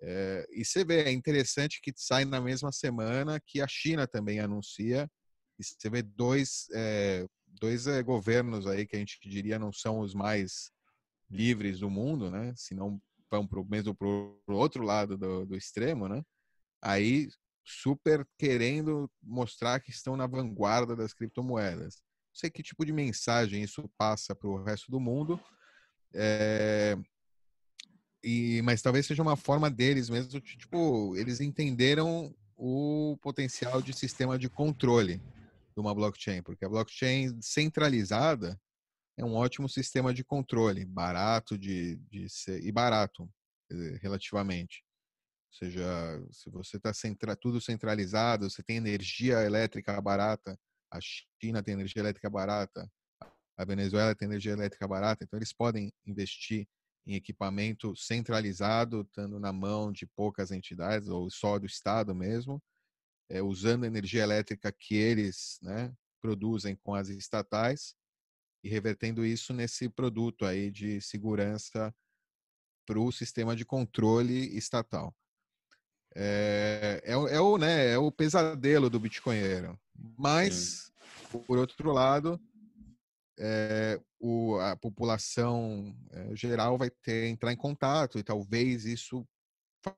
É, 0.00 0.46
e 0.50 0.64
você 0.64 0.84
vê, 0.84 1.04
é 1.04 1.12
interessante 1.12 1.80
que 1.82 1.92
sai 1.96 2.24
na 2.24 2.40
mesma 2.40 2.72
semana 2.72 3.40
que 3.40 3.60
a 3.60 3.68
China 3.68 4.06
também 4.06 4.40
anuncia. 4.40 5.10
E 5.58 5.64
você 5.64 5.90
vê 5.90 6.02
dois, 6.02 6.68
é, 6.74 7.26
dois 7.46 7.86
é, 7.86 8.02
governos 8.02 8.66
aí 8.66 8.86
que 8.86 8.96
a 8.96 8.98
gente 8.98 9.18
diria 9.28 9.58
não 9.58 9.72
são 9.72 10.00
os 10.00 10.14
mais 10.14 10.70
livres 11.30 11.80
do 11.80 11.90
mundo, 11.90 12.30
né? 12.30 12.54
Se 12.56 12.74
não 12.74 13.00
vão 13.30 13.46
para 13.46 13.60
o 13.60 14.38
outro 14.48 14.84
lado 14.84 15.16
do, 15.18 15.46
do 15.46 15.56
extremo, 15.56 16.08
né? 16.08 16.22
Aí 16.82 17.28
super 17.64 18.26
querendo 18.38 19.10
mostrar 19.22 19.80
que 19.80 19.90
estão 19.90 20.16
na 20.16 20.26
vanguarda 20.26 20.96
das 20.96 21.12
criptomoedas. 21.12 22.02
Sei 22.38 22.48
que 22.50 22.62
tipo 22.62 22.86
de 22.86 22.92
mensagem 22.92 23.64
isso 23.64 23.90
passa 23.98 24.32
para 24.32 24.48
o 24.48 24.62
resto 24.62 24.92
do 24.92 25.00
mundo, 25.00 25.40
é... 26.14 26.96
e, 28.22 28.62
mas 28.62 28.80
talvez 28.80 29.06
seja 29.06 29.22
uma 29.22 29.36
forma 29.36 29.68
deles 29.68 30.08
mesmo, 30.08 30.40
tipo, 30.40 31.16
eles 31.16 31.40
entenderam 31.40 32.32
o 32.56 33.18
potencial 33.20 33.82
de 33.82 33.92
sistema 33.92 34.38
de 34.38 34.48
controle 34.48 35.18
de 35.18 35.80
uma 35.80 35.92
blockchain, 35.92 36.40
porque 36.42 36.64
a 36.64 36.68
blockchain 36.68 37.42
centralizada 37.42 38.56
é 39.16 39.24
um 39.24 39.34
ótimo 39.34 39.68
sistema 39.68 40.14
de 40.14 40.22
controle, 40.22 40.84
barato 40.84 41.58
de, 41.58 41.96
de 42.08 42.28
ser, 42.28 42.64
e 42.64 42.70
barato 42.70 43.28
relativamente. 44.00 44.84
Ou 45.50 45.58
seja, 45.58 46.24
se 46.30 46.48
você 46.50 46.76
está 46.76 46.94
centra, 46.94 47.34
tudo 47.34 47.60
centralizado, 47.60 48.48
você 48.48 48.62
tem 48.62 48.76
energia 48.76 49.42
elétrica 49.42 50.00
barata, 50.00 50.56
a 50.90 50.98
China 51.00 51.62
tem 51.62 51.74
energia 51.74 52.00
elétrica 52.00 52.30
barata, 52.30 52.90
a 53.56 53.64
Venezuela 53.64 54.14
tem 54.14 54.26
energia 54.26 54.52
elétrica 54.52 54.86
barata, 54.86 55.24
então 55.24 55.38
eles 55.38 55.52
podem 55.52 55.92
investir 56.06 56.68
em 57.06 57.14
equipamento 57.14 57.96
centralizado, 57.96 59.00
estando 59.00 59.40
na 59.40 59.52
mão 59.52 59.90
de 59.90 60.06
poucas 60.06 60.50
entidades 60.50 61.08
ou 61.08 61.30
só 61.30 61.58
do 61.58 61.66
Estado 61.66 62.14
mesmo, 62.14 62.62
é, 63.30 63.42
usando 63.42 63.84
a 63.84 63.86
energia 63.86 64.22
elétrica 64.22 64.70
que 64.70 64.94
eles 64.94 65.58
né, 65.62 65.92
produzem 66.20 66.76
com 66.76 66.94
as 66.94 67.08
estatais 67.08 67.94
e 68.62 68.68
revertendo 68.68 69.24
isso 69.24 69.52
nesse 69.52 69.88
produto 69.88 70.44
aí 70.44 70.70
de 70.70 71.00
segurança 71.00 71.94
para 72.86 72.98
o 72.98 73.10
sistema 73.12 73.56
de 73.56 73.64
controle 73.64 74.56
estatal. 74.56 75.14
É, 76.14 77.00
é, 77.04 77.12
é, 77.12 77.40
o, 77.40 77.58
né, 77.58 77.92
é 77.92 77.98
o 77.98 78.10
pesadelo 78.10 78.90
do 78.90 78.98
bitcoinheiro. 78.98 79.78
Mas, 80.16 80.92
Sim. 81.30 81.42
por 81.46 81.58
outro 81.58 81.92
lado, 81.92 82.40
é, 83.38 84.00
o, 84.18 84.56
a 84.58 84.76
população 84.76 85.96
é, 86.10 86.34
geral 86.34 86.76
vai 86.76 86.90
ter 86.90 87.26
entrar 87.28 87.52
em 87.52 87.56
contato 87.56 88.18
e 88.18 88.22
talvez 88.22 88.84
isso 88.84 89.26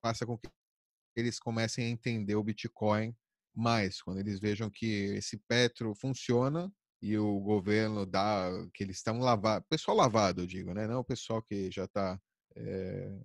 faça 0.03 0.27
com 0.27 0.37
que 0.37 0.49
eles 1.17 1.39
comecem 1.39 1.87
a 1.87 1.89
entender 1.89 2.35
o 2.35 2.45
Bitcoin 2.45 3.15
mais, 3.55 4.01
quando 4.01 4.19
eles 4.19 4.39
vejam 4.39 4.71
que 4.71 4.87
esse 5.17 5.37
Petro 5.49 5.95
funciona 5.95 6.73
e 7.03 7.17
o 7.17 7.41
governo 7.41 8.07
dá 8.07 8.51
que 8.75 8.85
eles 8.85 8.99
estão 8.99 9.19
lavados, 9.19 9.67
pessoal 9.69 9.97
lavado, 9.97 10.43
eu 10.43 10.47
digo, 10.47 10.73
né? 10.73 10.87
Não 10.87 11.01
o 11.01 11.05
pessoal 11.05 11.43
que 11.43 11.71
já 11.71 11.85
está 11.85 12.21
é, 12.55 12.63
eh, 12.63 13.21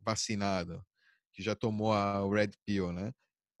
vacinado, 0.00 0.84
que 1.32 1.42
já 1.42 1.54
tomou 1.54 1.92
a 1.92 2.26
Red 2.28 2.52
Pill, 2.64 2.92
né? 2.92 3.12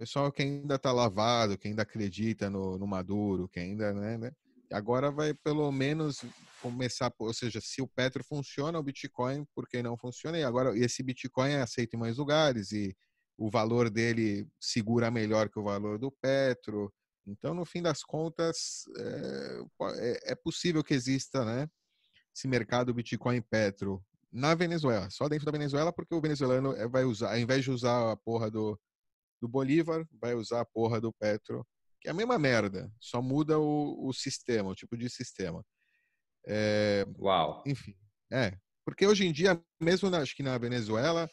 Pessoal 0.02 0.32
que 0.32 0.42
ainda 0.42 0.74
está 0.74 0.90
lavado, 0.90 1.56
que 1.56 1.68
ainda 1.68 1.82
acredita 1.82 2.50
no, 2.50 2.76
no 2.76 2.88
Maduro, 2.88 3.48
que 3.48 3.60
ainda, 3.60 3.92
né, 3.92 4.18
né? 4.18 4.32
Agora 4.72 5.12
vai 5.12 5.32
pelo 5.32 5.70
menos 5.70 6.24
começar, 6.60 7.14
ou 7.20 7.32
seja, 7.32 7.60
se 7.60 7.80
o 7.80 7.86
Petro 7.86 8.24
funciona, 8.24 8.80
o 8.80 8.82
Bitcoin, 8.82 9.46
por 9.54 9.68
que 9.68 9.80
não 9.80 9.96
funciona? 9.96 10.36
E 10.36 10.42
agora 10.42 10.76
esse 10.76 11.04
Bitcoin 11.04 11.50
é 11.50 11.62
aceito 11.62 11.94
em 11.94 12.00
mais 12.00 12.18
lugares 12.18 12.72
e 12.72 12.96
o 13.38 13.48
valor 13.48 13.88
dele 13.88 14.44
segura 14.58 15.08
melhor 15.08 15.48
que 15.48 15.60
o 15.60 15.62
valor 15.62 16.00
do 16.00 16.10
Petro. 16.10 16.92
Então, 17.24 17.54
no 17.54 17.64
fim 17.64 17.80
das 17.80 18.02
contas, 18.02 18.82
é, 20.00 20.32
é 20.32 20.34
possível 20.34 20.82
que 20.82 20.94
exista 20.94 21.44
né, 21.44 21.68
esse 22.34 22.48
mercado 22.48 22.92
Bitcoin 22.92 23.40
Petro 23.40 24.04
na 24.32 24.52
Venezuela, 24.52 25.08
só 25.10 25.28
dentro 25.28 25.46
da 25.46 25.52
Venezuela, 25.52 25.92
porque 25.92 26.12
o 26.12 26.20
venezuelano 26.20 26.72
eh, 26.72 26.88
vai 26.88 27.04
usar, 27.04 27.30
ao 27.30 27.38
invés 27.38 27.62
de 27.62 27.70
usar 27.70 28.10
a 28.10 28.16
porra 28.16 28.50
do, 28.50 28.76
do 29.42 29.48
Bolívar, 29.48 30.06
vai 30.20 30.34
usar 30.34 30.60
a 30.60 30.64
porra 30.64 31.00
do 31.00 31.12
Petro, 31.12 31.66
que 32.00 32.06
é 32.06 32.12
a 32.12 32.14
mesma 32.14 32.38
merda, 32.38 32.90
só 33.00 33.20
muda 33.20 33.58
o, 33.58 34.08
o 34.08 34.12
sistema, 34.12 34.70
o 34.70 34.74
tipo 34.74 34.96
de 34.96 35.10
sistema. 35.10 35.64
É, 36.46 37.04
Uau! 37.18 37.62
Enfim, 37.66 37.94
é. 38.32 38.56
Porque 38.84 39.04
hoje 39.04 39.26
em 39.26 39.32
dia, 39.32 39.60
mesmo 39.80 40.08
na, 40.08 40.18
acho 40.18 40.34
que 40.36 40.44
na 40.44 40.56
Venezuela, 40.58 41.28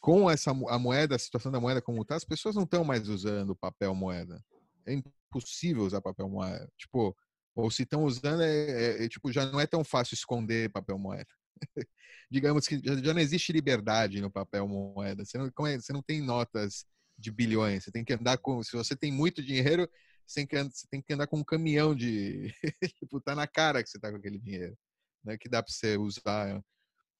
com 0.00 0.30
essa 0.30 0.52
a 0.52 0.78
moeda, 0.78 1.16
a 1.16 1.18
situação 1.18 1.50
da 1.50 1.60
moeda 1.60 1.82
como 1.82 2.02
está, 2.02 2.14
as 2.14 2.24
pessoas 2.24 2.54
não 2.54 2.62
estão 2.62 2.84
mais 2.84 3.08
usando 3.08 3.56
papel 3.56 3.92
moeda. 3.92 4.40
É 4.86 4.94
impossível 4.94 5.82
usar 5.84 6.00
papel 6.00 6.28
moeda. 6.28 6.68
Tipo, 6.78 7.16
ou 7.56 7.70
se 7.72 7.82
estão 7.82 8.04
usando, 8.04 8.42
é, 8.42 8.70
é, 8.70 9.04
é, 9.04 9.08
tipo, 9.08 9.32
já 9.32 9.46
não 9.46 9.58
é 9.58 9.66
tão 9.66 9.82
fácil 9.82 10.14
esconder 10.14 10.70
papel 10.70 10.96
moeda. 10.96 11.30
Digamos 12.30 12.68
que 12.68 12.80
já, 12.84 12.96
já, 12.96 13.12
não 13.12 13.20
existe 13.20 13.52
liberdade 13.52 14.20
no 14.20 14.30
papel 14.30 14.66
moeda. 14.68 15.24
Você 15.24 15.38
não, 15.38 15.66
é, 15.66 15.76
você 15.76 15.92
não 15.92 16.02
tem 16.02 16.22
notas 16.22 16.84
de 17.18 17.30
bilhões. 17.30 17.84
Você 17.84 17.90
tem 17.90 18.04
que 18.04 18.12
andar 18.12 18.38
com. 18.38 18.62
Se 18.62 18.76
você 18.76 18.94
tem 18.96 19.10
muito 19.10 19.42
dinheiro, 19.42 19.88
você 20.26 20.40
tem 20.40 20.46
que, 20.46 20.62
você 20.62 20.86
tem 20.90 21.02
que 21.02 21.12
andar 21.12 21.26
com 21.26 21.38
um 21.38 21.44
caminhão 21.44 21.94
de. 21.94 22.52
tipo, 22.98 23.20
tá 23.20 23.34
na 23.34 23.46
cara 23.46 23.82
que 23.82 23.90
você 23.90 23.98
tá 23.98 24.10
com 24.10 24.16
aquele 24.16 24.38
dinheiro. 24.38 24.76
Né, 25.24 25.36
que 25.36 25.48
dá 25.48 25.62
para 25.62 25.72
você 25.72 25.96
usar. 25.96 26.62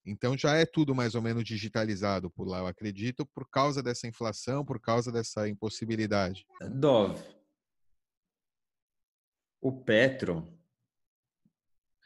Então 0.06 0.38
já 0.38 0.54
é 0.56 0.64
tudo 0.64 0.94
mais 0.94 1.14
ou 1.14 1.20
menos 1.20 1.44
digitalizado 1.44 2.30
por 2.30 2.46
lá, 2.46 2.60
eu 2.60 2.66
acredito, 2.66 3.26
por 3.26 3.46
causa 3.50 3.82
dessa 3.82 4.06
inflação, 4.06 4.64
por 4.64 4.80
causa 4.80 5.12
dessa 5.12 5.46
impossibilidade. 5.48 6.46
Dove, 6.70 7.22
o 9.60 9.72
Petro, 9.72 10.46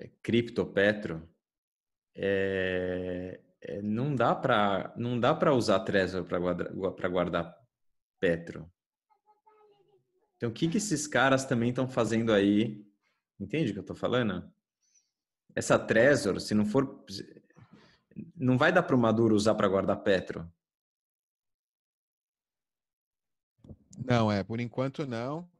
é, 0.00 0.08
criptopetro, 0.22 1.28
é, 2.14 3.40
é, 3.60 3.82
não 3.82 4.14
dá 4.14 4.34
para 4.34 4.92
não 4.96 5.18
dá 5.20 5.34
para 5.34 5.54
usar 5.54 5.80
Trezor 5.80 6.24
para 6.24 6.38
guardar, 6.38 6.72
guardar 7.10 7.61
Petro. 8.22 8.72
Então 10.36 10.48
o 10.48 10.52
que, 10.52 10.68
que 10.68 10.76
esses 10.76 11.08
caras 11.08 11.44
também 11.44 11.70
estão 11.70 11.88
fazendo 11.88 12.32
aí? 12.32 12.86
Entende 13.40 13.70
o 13.70 13.72
que 13.72 13.78
eu 13.80 13.82
estou 13.82 13.96
falando? 13.96 14.48
Essa 15.56 15.76
Trezor, 15.76 16.40
se 16.40 16.54
não 16.54 16.64
for, 16.64 17.04
não 18.36 18.56
vai 18.56 18.72
dar 18.72 18.84
para 18.84 18.94
o 18.94 18.98
Maduro 18.98 19.34
usar 19.34 19.56
para 19.56 19.66
guardar 19.66 20.04
Petro. 20.04 20.48
Não, 23.98 24.30
é, 24.30 24.44
por 24.44 24.60
enquanto 24.60 25.04
não. 25.04 25.50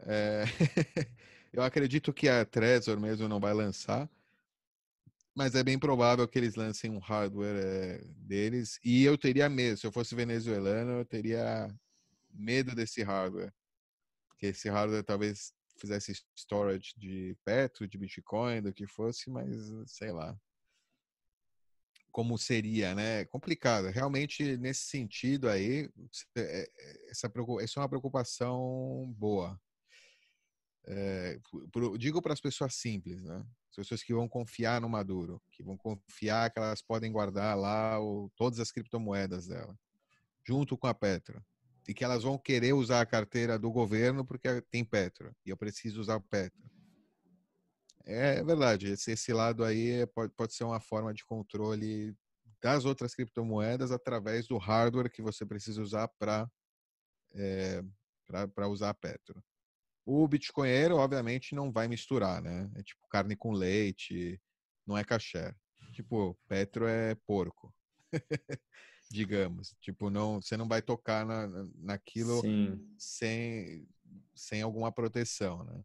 É... 0.00 0.42
eu 1.52 1.62
acredito 1.62 2.12
que 2.12 2.28
a 2.28 2.44
Trezor 2.44 2.98
mesmo 2.98 3.28
não 3.28 3.38
vai 3.38 3.54
lançar, 3.54 4.10
mas 5.32 5.54
é 5.54 5.62
bem 5.62 5.78
provável 5.78 6.26
que 6.26 6.36
eles 6.36 6.56
lancem 6.56 6.90
um 6.90 6.98
hardware 6.98 7.56
é, 7.56 8.04
deles. 8.16 8.80
E 8.84 9.04
eu 9.04 9.16
teria 9.16 9.48
medo, 9.48 9.78
se 9.78 9.86
eu 9.86 9.92
fosse 9.92 10.16
venezuelano, 10.16 10.98
eu 10.98 11.04
teria 11.04 11.68
medo 12.32 12.74
desse 12.74 13.02
hardware. 13.02 13.52
Que 14.38 14.46
esse 14.46 14.68
hardware 14.68 15.04
talvez 15.04 15.52
fizesse 15.78 16.12
storage 16.36 16.94
de 16.96 17.36
Petro, 17.44 17.86
de 17.88 17.98
Bitcoin, 17.98 18.62
do 18.62 18.72
que 18.72 18.86
fosse, 18.86 19.30
mas 19.30 19.54
sei 19.86 20.12
lá. 20.12 20.36
Como 22.10 22.36
seria, 22.36 22.94
né? 22.94 23.24
Complicado. 23.26 23.88
Realmente, 23.88 24.56
nesse 24.58 24.82
sentido 24.82 25.48
aí, 25.48 25.88
é, 26.36 26.40
é, 26.40 27.10
essa, 27.10 27.32
essa 27.60 27.78
é 27.78 27.82
uma 27.82 27.88
preocupação 27.88 29.14
boa. 29.16 29.58
É, 30.84 31.40
digo 31.98 32.20
para 32.20 32.32
as 32.32 32.40
pessoas 32.40 32.74
simples, 32.74 33.22
né? 33.22 33.44
As 33.70 33.76
pessoas 33.76 34.02
que 34.02 34.12
vão 34.12 34.28
confiar 34.28 34.80
no 34.80 34.88
Maduro, 34.88 35.40
que 35.50 35.62
vão 35.62 35.76
confiar 35.76 36.50
que 36.50 36.58
elas 36.58 36.82
podem 36.82 37.10
guardar 37.10 37.56
lá 37.56 37.98
o, 37.98 38.30
todas 38.36 38.60
as 38.60 38.70
criptomoedas 38.70 39.46
dela, 39.46 39.74
junto 40.44 40.76
com 40.76 40.86
a 40.86 40.92
Petro, 40.92 41.42
e 41.88 41.94
que 41.94 42.04
elas 42.04 42.22
vão 42.22 42.38
querer 42.38 42.72
usar 42.72 43.00
a 43.00 43.06
carteira 43.06 43.58
do 43.58 43.70
governo 43.70 44.24
porque 44.24 44.60
tem 44.70 44.84
Petro 44.84 45.34
e 45.44 45.50
eu 45.50 45.56
preciso 45.56 46.00
usar 46.00 46.20
Petro. 46.20 46.70
É 48.04 48.42
verdade, 48.42 48.88
esse, 48.88 49.12
esse 49.12 49.32
lado 49.32 49.64
aí 49.64 49.90
é, 49.90 50.06
pode, 50.06 50.32
pode 50.34 50.54
ser 50.54 50.64
uma 50.64 50.80
forma 50.80 51.14
de 51.14 51.24
controle 51.24 52.16
das 52.60 52.84
outras 52.84 53.14
criptomoedas 53.14 53.90
através 53.90 54.46
do 54.46 54.58
hardware 54.58 55.10
que 55.10 55.22
você 55.22 55.44
precisa 55.44 55.80
usar 55.80 56.08
para 56.18 56.48
é, 57.34 57.82
para 58.54 58.68
usar 58.68 58.90
a 58.90 58.94
Petro. 58.94 59.42
O 60.04 60.26
bitcoinheiro, 60.26 60.96
obviamente, 60.96 61.54
não 61.54 61.70
vai 61.70 61.86
misturar, 61.86 62.42
né? 62.42 62.70
É 62.74 62.82
tipo 62.82 63.06
carne 63.08 63.36
com 63.36 63.52
leite, 63.52 64.40
não 64.86 64.98
é 64.98 65.04
caché. 65.04 65.54
Tipo, 65.92 66.36
Petro 66.48 66.86
é 66.86 67.14
porco. 67.26 67.72
Digamos. 69.12 69.74
Tipo, 69.80 70.08
não, 70.08 70.40
você 70.40 70.56
não 70.56 70.66
vai 70.66 70.80
tocar 70.80 71.24
na, 71.26 71.66
naquilo 71.76 72.42
sem, 72.96 73.86
sem 74.34 74.62
alguma 74.62 74.90
proteção, 74.90 75.64
né? 75.64 75.80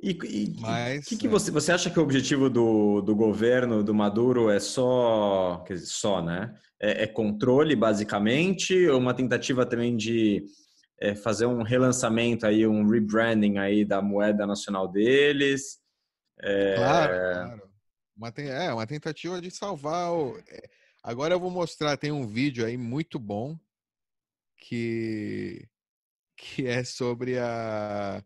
E, 0.00 0.10
e 0.10 0.60
Mas, 0.60 1.06
que, 1.06 1.16
que 1.16 1.26
é. 1.26 1.30
você, 1.30 1.50
você 1.50 1.72
acha 1.72 1.90
que 1.90 1.98
o 1.98 2.02
objetivo 2.02 2.50
do, 2.50 3.00
do 3.00 3.16
governo, 3.16 3.82
do 3.82 3.94
Maduro, 3.94 4.50
é 4.50 4.60
só, 4.60 5.64
quer 5.66 5.74
dizer, 5.74 5.86
só, 5.86 6.22
né? 6.22 6.54
É, 6.78 7.04
é 7.04 7.06
controle, 7.06 7.74
basicamente, 7.74 8.86
ou 8.88 8.98
uma 8.98 9.14
tentativa 9.14 9.64
também 9.64 9.96
de 9.96 10.44
é, 11.00 11.14
fazer 11.14 11.46
um 11.46 11.62
relançamento 11.62 12.46
aí, 12.46 12.66
um 12.66 12.86
rebranding 12.86 13.56
aí 13.56 13.84
da 13.84 14.02
moeda 14.02 14.46
nacional 14.46 14.86
deles? 14.86 15.78
É... 16.42 16.74
Claro, 16.74 17.14
claro. 17.14 17.62
Uma, 18.16 18.28
é, 18.38 18.72
uma 18.72 18.86
tentativa 18.86 19.40
de 19.40 19.50
salvar 19.50 20.12
o... 20.12 20.38
Agora 21.06 21.34
eu 21.34 21.38
vou 21.38 21.52
mostrar, 21.52 21.96
tem 21.96 22.10
um 22.10 22.26
vídeo 22.26 22.66
aí 22.66 22.76
muito 22.76 23.16
bom 23.16 23.56
que, 24.56 25.64
que 26.36 26.66
é 26.66 26.82
sobre 26.82 27.38
a 27.38 28.24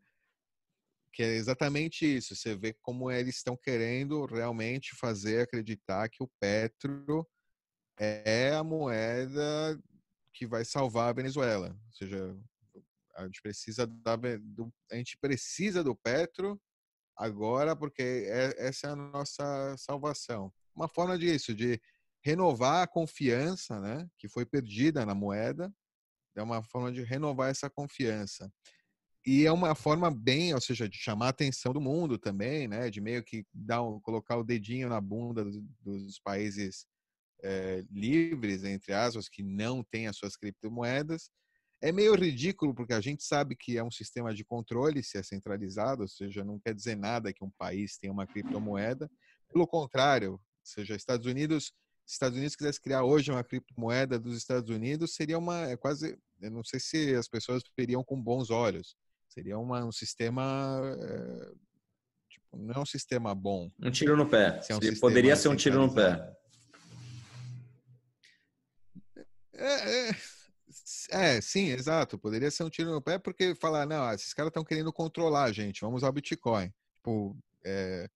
que 1.13 1.23
é 1.23 1.35
exatamente 1.35 2.07
isso. 2.07 2.35
Você 2.35 2.57
vê 2.57 2.73
como 2.73 3.11
eles 3.11 3.37
estão 3.37 3.55
querendo 3.55 4.25
realmente 4.25 4.97
fazer 4.97 5.43
acreditar 5.43 6.09
que 6.09 6.23
o 6.23 6.31
Petro 6.41 7.29
é 7.99 8.55
a 8.55 8.65
moeda 8.65 9.79
que 10.33 10.47
vai 10.47 10.65
salvar 10.65 11.11
a 11.11 11.13
Venezuela. 11.13 11.79
Ou 11.85 11.93
seja, 11.93 12.35
a 13.15 13.27
gente 13.27 13.43
precisa 13.43 13.87
da, 13.87 14.17
do, 14.17 14.73
a 14.91 14.97
gente 14.97 15.19
precisa 15.19 15.85
do 15.85 15.95
Petro 15.95 16.59
agora 17.15 17.77
porque 17.77 18.25
é, 18.27 18.55
essa 18.57 18.87
é 18.87 18.91
a 18.93 18.97
nossa 18.97 19.77
salvação. 19.77 20.51
Uma 20.75 20.89
forma 20.89 21.19
disso, 21.19 21.55
de 21.55 21.79
renovar 22.23 22.83
a 22.83 22.87
confiança, 22.87 23.81
né, 23.81 24.07
que 24.19 24.29
foi 24.29 24.45
perdida 24.45 25.07
na 25.07 25.15
moeda. 25.15 25.73
É 26.37 26.43
uma 26.43 26.63
forma 26.63 26.93
de 26.93 27.03
renovar 27.03 27.51
essa 27.51 27.69
confiança. 27.69 28.51
E 29.27 29.45
é 29.45 29.53
uma 29.53 29.75
forma 29.75 30.11
bem, 30.11 30.55
ou 30.55 30.61
seja, 30.61 30.89
de 30.89 30.97
chamar 30.97 31.27
a 31.27 31.31
atenção 31.31 31.73
do 31.73 31.81
mundo 31.81 32.19
também, 32.19 32.67
né? 32.67 32.89
De 32.89 33.01
meio 33.01 33.23
que 33.23 33.45
dar 33.53 33.83
um, 33.83 34.01
colocar 34.01 34.37
o 34.39 34.45
dedinho 34.45 34.89
na 34.89 35.01
bunda 35.01 35.45
dos, 35.45 35.61
dos 35.83 36.19
países 36.21 36.87
é, 37.43 37.85
livres, 37.91 38.65
entre 38.65 38.95
aspas, 38.95 39.29
que 39.29 39.43
não 39.43 39.85
têm 39.85 40.07
as 40.07 40.17
suas 40.17 40.37
criptomoedas. 40.37 41.31
É 41.83 41.93
meio 41.93 42.15
ridículo, 42.15 42.75
porque 42.75 42.95
a 42.95 43.01
gente 43.01 43.23
sabe 43.23 43.57
que 43.57 43.77
é 43.77 43.85
um 43.85 43.91
sistema 43.91 44.35
de 44.35 44.45
controle, 44.45 45.03
se 45.03 45.19
é 45.19 45.23
centralizado, 45.23 46.03
ou 46.03 46.09
seja, 46.09 46.45
não 46.45 46.59
quer 46.59 46.75
dizer 46.75 46.97
nada 46.97 47.33
que 47.33 47.45
um 47.45 47.51
país 47.59 47.99
tenha 47.99 48.13
uma 48.13 48.27
criptomoeda. 48.27 49.11
Pelo 49.53 49.67
contrário, 49.67 50.33
ou 50.33 50.41
seja, 50.63 50.95
Estados 50.95 51.27
Unidos, 51.27 51.73
Estados 52.13 52.37
Unidos 52.37 52.57
quisesse 52.57 52.81
criar 52.81 53.05
hoje 53.05 53.31
uma 53.31 53.45
criptomoeda 53.45 54.19
dos 54.19 54.37
Estados 54.37 54.71
Unidos, 54.71 55.15
seria 55.15 55.39
uma 55.39 55.71
é 55.71 55.77
quase, 55.77 56.19
eu 56.41 56.51
não 56.51 56.65
sei 56.65 56.81
se 56.81 57.15
as 57.15 57.29
pessoas 57.29 57.63
veriam 57.77 58.03
com 58.03 58.21
bons 58.21 58.51
olhos 58.51 58.97
Seria 59.31 59.57
uma, 59.59 59.85
um 59.85 59.93
sistema. 59.93 60.81
É, 60.99 61.53
tipo, 62.29 62.57
não 62.57 62.75
é 62.75 62.79
um 62.81 62.87
sistema 62.87 63.33
bom. 63.33 63.71
Um 63.81 63.91
tiro 63.91 64.17
no 64.17 64.29
pé. 64.29 64.61
É 64.69 64.75
um 64.75 64.99
poderia 64.99 65.37
ser 65.37 65.49
um 65.49 65.57
tiro 65.57 65.79
no 65.79 65.95
pé. 65.95 66.37
É, 69.55 70.09
é, 70.09 70.17
é, 71.11 71.41
sim, 71.41 71.69
exato. 71.69 72.19
Poderia 72.19 72.51
ser 72.51 72.65
um 72.65 72.71
tiro 72.71 72.91
no 72.91 73.01
pé 73.01 73.21
porque 73.21 73.55
falar, 73.55 73.87
não, 73.87 74.13
esses 74.13 74.35
caras 74.35 74.51
estão 74.51 74.65
querendo 74.65 74.93
controlar 74.93 75.45
a 75.45 75.53
gente, 75.53 75.81
vamos 75.83 75.99
usar 75.99 76.09
o 76.09 76.13
Bitcoin. 76.13 76.73
Tipo, 76.97 77.37
é, 77.65 78.09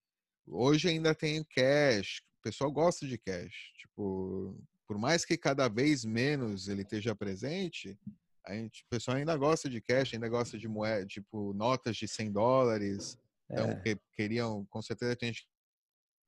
hoje 0.48 0.88
ainda 0.88 1.14
tem 1.14 1.44
cash, 1.44 2.22
pessoal 2.44 2.70
gosta 2.70 3.06
de 3.06 3.16
cash. 3.16 3.72
Tipo, 3.78 4.56
por 4.86 4.98
mais 4.98 5.24
que 5.24 5.36
cada 5.36 5.66
vez 5.66 6.04
menos 6.04 6.68
ele 6.68 6.82
esteja 6.82 7.14
presente, 7.14 7.98
a 8.46 8.52
gente, 8.52 8.82
o 8.82 8.88
pessoal 8.90 9.16
ainda 9.16 9.34
gosta 9.36 9.68
de 9.70 9.80
cash, 9.80 10.12
ainda 10.12 10.28
gosta 10.28 10.58
de 10.58 10.68
moeda, 10.68 11.06
tipo, 11.06 11.54
notas 11.54 11.96
de 11.96 12.06
100 12.06 12.32
dólares. 12.32 13.18
Então, 13.50 13.70
é. 13.70 13.80
que, 13.80 13.98
queriam, 14.12 14.64
com 14.66 14.82
certeza, 14.82 15.16
tem 15.16 15.32
gente 15.32 15.48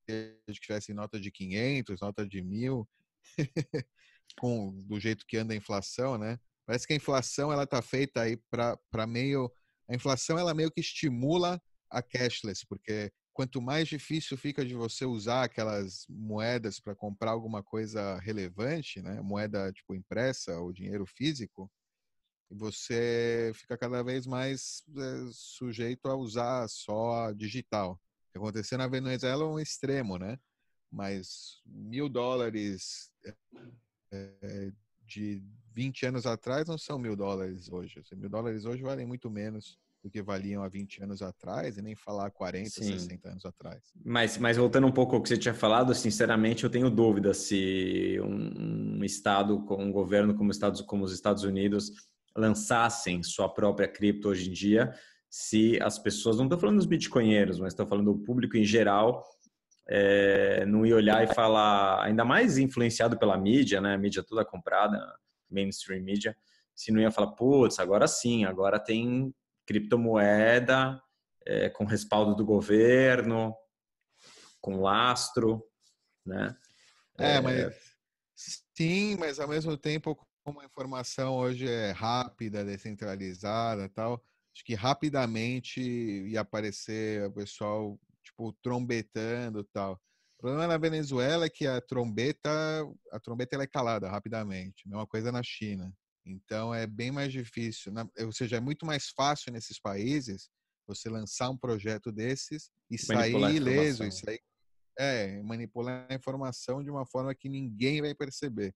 que 0.09 0.41
tivesse 0.61 0.95
nota 0.95 1.21
de 1.21 1.31
500, 1.31 2.01
nota 2.01 2.27
de 2.27 2.43
mil, 2.43 2.89
com 4.41 4.73
do 4.85 4.99
jeito 4.99 5.27
que 5.27 5.37
anda 5.37 5.53
a 5.53 5.57
inflação, 5.57 6.17
né? 6.17 6.39
Parece 6.65 6.87
que 6.87 6.95
a 6.95 6.97
inflação 6.97 7.53
ela 7.53 7.67
tá 7.67 7.83
feita 7.83 8.23
aí 8.23 8.37
para 8.51 9.07
meio 9.07 9.53
a 9.89 9.95
inflação 9.95 10.37
ela 10.37 10.53
meio 10.53 10.71
que 10.71 10.81
estimula 10.81 11.63
a 11.91 12.03
cashless, 12.03 12.67
porque 12.69 13.13
quanto 13.37 13.61
mais 13.61 13.87
difícil 13.87 14.35
fica 14.39 14.65
de 14.65 14.75
você 14.75 15.05
usar 15.05 15.43
aquelas 15.43 16.07
moedas 16.09 16.81
para 16.81 16.95
comprar 16.95 17.33
alguma 17.33 17.63
coisa 17.63 18.19
relevante, 18.21 19.03
né? 19.03 19.21
Moeda 19.21 19.71
tipo 19.75 19.95
impressa 19.95 20.59
ou 20.59 20.73
dinheiro 20.73 21.05
físico, 21.05 21.71
você 22.51 23.53
fica 23.55 23.77
cada 23.77 24.03
vez 24.03 24.27
mais 24.27 24.83
é, 24.89 25.29
sujeito 25.33 26.09
a 26.09 26.17
usar 26.17 26.67
só 26.67 27.31
digital. 27.33 28.01
O 28.29 28.33
que 28.33 28.39
aconteceu 28.39 28.79
na 28.79 28.89
Venezuela 28.89 29.45
é 29.45 29.47
um 29.47 29.61
extremo, 29.61 30.17
né? 30.17 30.39
Mas 30.91 31.61
mil 31.67 32.09
dólares 32.09 33.13
é, 34.11 34.73
de 35.05 35.43
20 35.75 36.07
anos 36.07 36.25
atrás 36.25 36.67
não 36.67 36.79
são 36.79 36.99
mil 36.99 37.15
dólares 37.15 37.71
hoje. 37.71 38.03
Mil 38.15 38.31
dólares 38.31 38.65
hoje 38.65 38.83
valem 38.83 39.05
muito 39.05 39.31
menos 39.31 39.79
do 40.07 40.11
que 40.11 40.23
valiam 40.23 40.63
há 40.63 40.69
20 40.69 41.03
anos 41.03 41.21
atrás, 41.21 41.77
e 41.77 41.83
nem 41.83 41.97
falar 41.97 42.31
40, 42.31 42.71
Sim. 42.71 42.97
60 42.97 43.29
anos 43.29 43.45
atrás. 43.45 43.83
Mas, 44.05 44.39
mas 44.39 44.57
voltando 44.57 44.87
um 44.87 44.93
pouco 44.93 45.17
ao 45.17 45.23
que 45.23 45.29
você 45.29 45.37
tinha 45.37 45.53
falado, 45.53 45.93
sinceramente 45.95 46.63
eu 46.63 46.71
tenho 46.71 46.89
dúvida 46.89 47.35
se 47.35 48.19
um, 48.23 48.99
um 48.99 49.05
Estado, 49.05 49.65
com 49.65 49.83
um 49.83 49.91
governo 49.91 50.35
como, 50.37 50.53
Estados, 50.53 50.81
como 50.83 51.05
os 51.05 51.13
Estados 51.13 51.43
Unidos 51.43 51.91
lançassem 52.37 53.21
sua 53.23 53.49
própria 53.49 53.89
cripto 53.89 54.29
hoje 54.29 54.49
em 54.49 54.53
dia, 54.53 54.95
se 55.29 55.77
as 55.83 55.99
pessoas, 55.99 56.37
não 56.37 56.45
estou 56.45 56.59
falando 56.59 56.77
dos 56.77 56.87
bitcoinheiros, 56.87 57.59
mas 57.59 57.73
estou 57.73 57.87
falando 57.87 58.13
do 58.13 58.23
público 58.23 58.57
em 58.57 58.65
geral, 58.65 59.25
é, 59.89 60.65
não 60.67 60.87
ia 60.87 60.95
olhar 60.95 61.25
e 61.25 61.35
falar, 61.35 62.05
ainda 62.05 62.25
mais 62.25 62.59
influenciado 62.59 63.19
pela 63.19 63.37
mídia, 63.37 63.81
né? 63.81 63.95
A 63.95 63.99
mídia 63.99 64.23
toda 64.23 64.45
comprada, 64.45 64.99
mainstream 65.51 66.03
mídia, 66.03 66.37
se 66.75 66.93
não 66.93 67.01
ia 67.01 67.11
falar, 67.11 67.33
putz, 67.33 67.81
agora 67.81 68.07
sim, 68.07 68.45
agora 68.45 68.79
tem 68.79 69.35
criptomoeda 69.67 71.01
é, 71.47 71.69
com 71.71 71.85
respaldo 71.85 72.35
do 72.35 72.45
governo, 72.45 73.55
com 74.61 74.81
lastro, 74.81 75.65
né? 76.25 76.57
É, 77.19 77.37
é, 77.37 77.41
mas 77.41 77.75
sim, 78.77 79.17
mas 79.17 79.41
ao 79.41 79.49
mesmo 79.49 79.77
tempo 79.77 80.17
como 80.45 80.61
a 80.61 80.65
informação 80.65 81.35
hoje 81.35 81.69
é 81.69 81.91
rápida, 81.91 82.65
descentralizada 82.65 83.89
tal, 83.89 84.23
acho 84.55 84.65
que 84.65 84.75
rapidamente 84.75 85.81
ia 85.81 86.41
aparecer 86.41 87.27
o 87.27 87.33
pessoal, 87.33 87.99
tipo, 88.23 88.53
trombetando 88.63 89.65
tal. 89.65 90.01
O 90.39 90.43
problema 90.43 90.69
na 90.69 90.79
Venezuela 90.79 91.47
é 91.47 91.51
que 91.51 91.67
a 91.67 91.81
trombeta, 91.81 92.49
a 93.11 93.19
trombeta 93.19 93.57
ela 93.57 93.65
é 93.65 93.67
calada 93.67 94.09
rapidamente. 94.09 94.87
Mesma 94.87 95.07
coisa 95.07 95.33
na 95.33 95.43
China. 95.43 95.93
Então 96.27 96.75
é 96.75 96.89
bem 96.89 97.13
mais 97.13 97.33
difícil, 97.33 97.93
na, 97.93 98.09
ou 98.19 98.33
seja, 98.33 98.57
é 98.57 98.61
muito 98.61 98.85
mais 98.85 99.11
fácil 99.11 99.53
nesses 99.53 99.79
países 99.79 100.51
você 100.85 101.09
lançar 101.09 101.49
um 101.51 101.57
projeto 101.57 102.11
desses 102.11 102.71
e 102.91 102.97
manipular 103.09 103.51
sair 103.51 103.57
ileso, 103.57 104.05
e 104.05 104.13
sair, 104.13 104.41
é, 104.99 105.41
manipular 105.43 106.07
a 106.11 106.15
informação 106.15 106.83
de 106.83 106.91
uma 106.91 107.07
forma 107.07 107.35
que 107.35 107.49
ninguém 107.49 108.01
vai 108.01 108.15
perceber. 108.15 108.75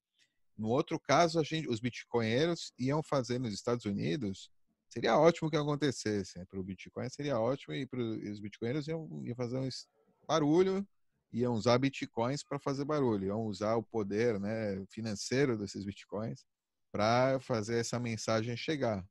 No 0.57 0.69
outro 0.69 0.99
caso, 1.01 1.41
a 1.41 1.43
gente, 1.43 1.69
os 1.69 1.81
bitcoinheiros 1.81 2.73
iam 2.79 3.03
fazer 3.03 3.41
nos 3.41 3.53
Estados 3.53 3.85
Unidos. 3.85 4.51
Seria 4.89 5.19
ótimo 5.19 5.51
que 5.51 5.57
acontecesse. 5.57 6.39
Né? 6.39 6.45
Para 6.45 6.61
o 6.61 6.65
Bitcoin 6.65 7.09
seria 7.09 7.39
ótimo 7.39 7.75
e 7.75 7.87
para 7.87 8.01
os 8.01 8.41
bitcoinheiros 8.41 8.87
iam, 8.87 9.09
iam 9.25 9.37
fazer 9.37 9.59
um 9.59 9.69
barulho, 10.27 10.87
iam 11.33 11.55
usar 11.55 11.79
bitcoins 11.79 12.43
para 12.43 12.59
fazer 12.59 12.85
barulho, 12.85 13.29
iam 13.29 13.47
usar 13.47 13.77
o 13.77 13.83
poder 13.83 14.39
né, 14.39 14.85
financeiro 14.91 15.57
desses 15.57 15.85
bitcoins 15.85 16.45
para 16.93 17.39
fazer 17.41 17.79
essa 17.79 17.99
mensagem 17.99 18.57
chegar. 18.57 19.05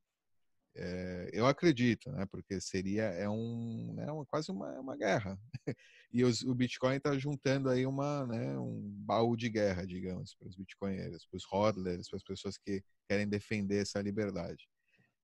É, 0.76 1.30
eu 1.34 1.48
acredito, 1.48 2.12
né? 2.12 2.26
Porque 2.28 2.62
seria 2.62 3.04
é 3.04 3.28
um, 3.28 3.94
né, 3.96 4.12
uma, 4.12 4.26
quase 4.26 4.52
uma, 4.52 4.72
uma 4.80 4.96
guerra. 4.96 5.38
e 6.13 6.24
os, 6.24 6.42
o 6.44 6.54
Bitcoin 6.54 6.96
está 6.96 7.18
juntando 7.18 7.70
aí 7.70 7.86
uma, 7.86 8.26
né, 8.28 8.58
um 8.58 8.82
baú 9.06 9.36
de 9.36 9.50
guerra, 9.50 9.86
digamos, 9.86 10.36
para 10.36 10.48
os 10.48 10.56
bitcoinheiros, 10.56 11.26
para 11.26 11.38
os 11.38 11.46
hodlers, 11.52 12.10
para 12.10 12.18
as 12.18 12.24
pessoas 12.24 12.58
que 12.58 12.84
querem 13.08 13.28
defender 13.28 13.82
essa 13.82 14.02
liberdade. 14.02 14.70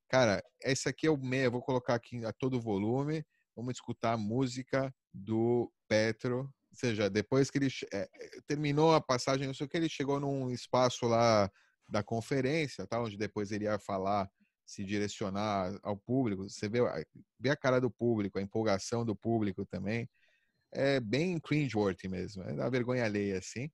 Cara, 0.09 0.43
esse 0.61 0.89
aqui 0.89 1.07
é 1.07 1.11
o 1.11 1.17
meio, 1.17 1.45
eu 1.45 1.51
vou 1.51 1.61
colocar 1.61 1.95
aqui 1.95 2.25
a 2.25 2.33
todo 2.33 2.61
volume. 2.61 3.23
Vamos 3.55 3.75
escutar 3.75 4.13
a 4.13 4.17
música 4.17 4.93
do 5.13 5.71
Petro. 5.87 6.39
Ou 6.39 6.77
seja, 6.77 7.09
depois 7.09 7.49
que 7.49 7.57
ele 7.57 7.69
é, 7.93 8.09
terminou 8.45 8.93
a 8.93 8.99
passagem, 8.99 9.47
não 9.47 9.53
sei 9.53 9.65
o 9.65 9.69
que, 9.69 9.77
ele 9.77 9.87
chegou 9.87 10.19
num 10.19 10.51
espaço 10.51 11.05
lá 11.05 11.49
da 11.87 12.03
conferência, 12.03 12.87
tá, 12.87 13.01
onde 13.01 13.17
depois 13.17 13.51
ele 13.51 13.65
ia 13.65 13.79
falar 13.79 14.29
se 14.65 14.83
direcionar 14.83 15.77
ao 15.83 15.95
público. 15.95 16.49
Você 16.49 16.67
vê, 16.67 16.79
vê 17.39 17.49
a 17.49 17.55
cara 17.55 17.79
do 17.79 17.89
público, 17.89 18.39
a 18.39 18.41
empolgação 18.41 19.05
do 19.05 19.15
público 19.15 19.65
também. 19.65 20.09
é 20.73 20.99
bem 20.99 21.39
cringeworthy 21.39 22.07
mesmo, 22.07 22.43
é 22.43 22.53
da 22.53 22.69
vergonha 22.69 23.05
alheia, 23.05 23.37
assim. 23.37 23.69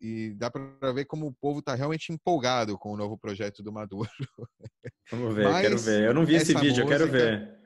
E 0.00 0.32
dá 0.34 0.48
para 0.48 0.92
ver 0.92 1.06
como 1.06 1.26
o 1.26 1.34
povo 1.34 1.58
está 1.58 1.74
realmente 1.74 2.12
empolgado 2.12 2.78
com 2.78 2.92
o 2.92 2.96
novo 2.96 3.18
projeto 3.18 3.62
do 3.62 3.72
Maduro. 3.72 4.08
Vamos 5.10 5.34
ver, 5.34 5.44
Mas 5.44 5.62
quero 5.62 5.78
ver. 5.78 6.04
Eu 6.04 6.14
não 6.14 6.24
vi 6.24 6.36
esse 6.36 6.54
vídeo, 6.54 6.68
música... 6.68 6.82
eu 6.82 6.86
quero 6.86 7.10
ver. 7.10 7.58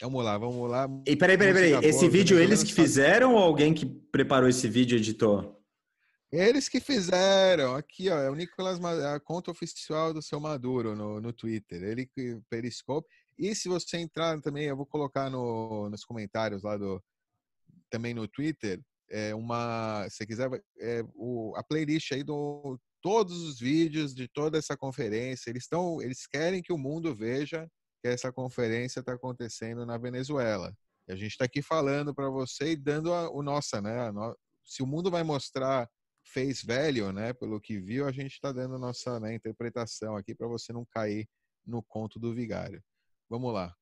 Vamos 0.00 0.24
lá, 0.24 0.36
vamos 0.36 0.68
lá. 0.68 0.88
E 1.06 1.14
peraí, 1.14 1.38
peraí, 1.38 1.54
peraí. 1.54 1.88
Esse 1.88 2.08
vídeo 2.08 2.36
eles 2.36 2.64
que 2.64 2.74
fizeram 2.74 3.34
ou 3.34 3.42
alguém 3.42 3.72
que 3.72 3.86
preparou 3.86 4.48
esse 4.48 4.68
vídeo 4.68 4.96
editou? 4.96 5.61
Eles 6.32 6.66
que 6.66 6.80
fizeram. 6.80 7.76
Aqui, 7.76 8.08
ó, 8.08 8.18
é 8.18 8.30
o 8.30 8.34
Nicolas, 8.34 8.82
a 8.82 9.20
conta 9.20 9.50
oficial 9.50 10.14
do 10.14 10.22
seu 10.22 10.40
Maduro 10.40 10.96
no, 10.96 11.20
no 11.20 11.32
Twitter. 11.32 11.82
Ele 11.82 12.06
que 12.06 12.40
Periscope. 12.48 13.06
E 13.38 13.54
se 13.54 13.68
você 13.68 13.98
entrar 13.98 14.40
também, 14.40 14.64
eu 14.64 14.76
vou 14.76 14.86
colocar 14.86 15.28
no, 15.28 15.90
nos 15.90 16.04
comentários 16.04 16.62
lá 16.62 16.76
do 16.76 17.02
também 17.90 18.14
no 18.14 18.26
Twitter, 18.26 18.80
é 19.10 19.34
uma, 19.34 20.06
se 20.08 20.26
quiser, 20.26 20.48
é, 20.80 21.04
o, 21.14 21.52
a 21.54 21.62
playlist 21.62 22.10
aí 22.12 22.22
do 22.22 22.80
todos 23.02 23.42
os 23.42 23.58
vídeos 23.60 24.14
de 24.14 24.26
toda 24.26 24.56
essa 24.56 24.74
conferência. 24.74 25.50
Eles 25.50 25.64
estão, 25.64 26.00
eles 26.00 26.26
querem 26.26 26.62
que 26.62 26.72
o 26.72 26.78
mundo 26.78 27.14
veja 27.14 27.68
que 28.00 28.08
essa 28.08 28.32
conferência 28.32 29.00
está 29.00 29.12
acontecendo 29.12 29.84
na 29.84 29.98
Venezuela. 29.98 30.74
E 31.06 31.12
a 31.12 31.16
gente 31.16 31.32
está 31.32 31.44
aqui 31.44 31.60
falando 31.60 32.14
para 32.14 32.30
você 32.30 32.72
e 32.72 32.76
dando 32.76 33.12
a, 33.12 33.28
o 33.30 33.42
nossa, 33.42 33.82
né? 33.82 34.10
No, 34.10 34.34
se 34.64 34.82
o 34.82 34.86
mundo 34.86 35.10
vai 35.10 35.22
mostrar 35.22 35.86
face 36.24 36.66
value, 36.66 37.12
né? 37.12 37.32
Pelo 37.32 37.60
que 37.60 37.78
viu, 37.78 38.06
a 38.06 38.12
gente 38.12 38.32
está 38.32 38.52
dando 38.52 38.78
nossa 38.78 39.18
né, 39.20 39.34
interpretação 39.34 40.16
aqui 40.16 40.34
para 40.34 40.46
você 40.46 40.72
não 40.72 40.84
cair 40.84 41.28
no 41.66 41.82
conto 41.82 42.18
do 42.18 42.34
vigário. 42.34 42.82
Vamos 43.28 43.52
lá. 43.52 43.74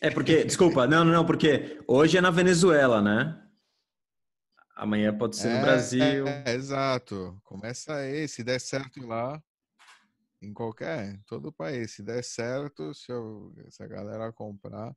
É 0.00 0.10
porque, 0.10 0.44
desculpa, 0.44 0.86
não, 0.86 1.04
não, 1.04 1.26
porque 1.26 1.78
hoje 1.86 2.16
é 2.16 2.20
na 2.20 2.30
Venezuela, 2.30 3.02
né? 3.02 3.38
Amanhã 4.74 5.16
pode 5.16 5.36
ser 5.36 5.48
é, 5.48 5.54
no 5.56 5.60
Brasil. 5.60 6.26
É, 6.26 6.44
é, 6.46 6.54
exato. 6.54 7.38
Começa 7.44 7.94
aí, 7.94 8.26
se 8.26 8.42
der 8.42 8.58
certo 8.58 9.06
lá, 9.06 9.42
em 10.40 10.54
qualquer, 10.54 11.12
em 11.12 11.18
todo 11.26 11.48
o 11.48 11.52
país, 11.52 11.90
se 11.92 12.02
der 12.02 12.24
certo, 12.24 12.94
se, 12.94 13.12
eu, 13.12 13.52
se 13.68 13.82
a 13.82 13.86
galera 13.86 14.32
comprar. 14.32 14.96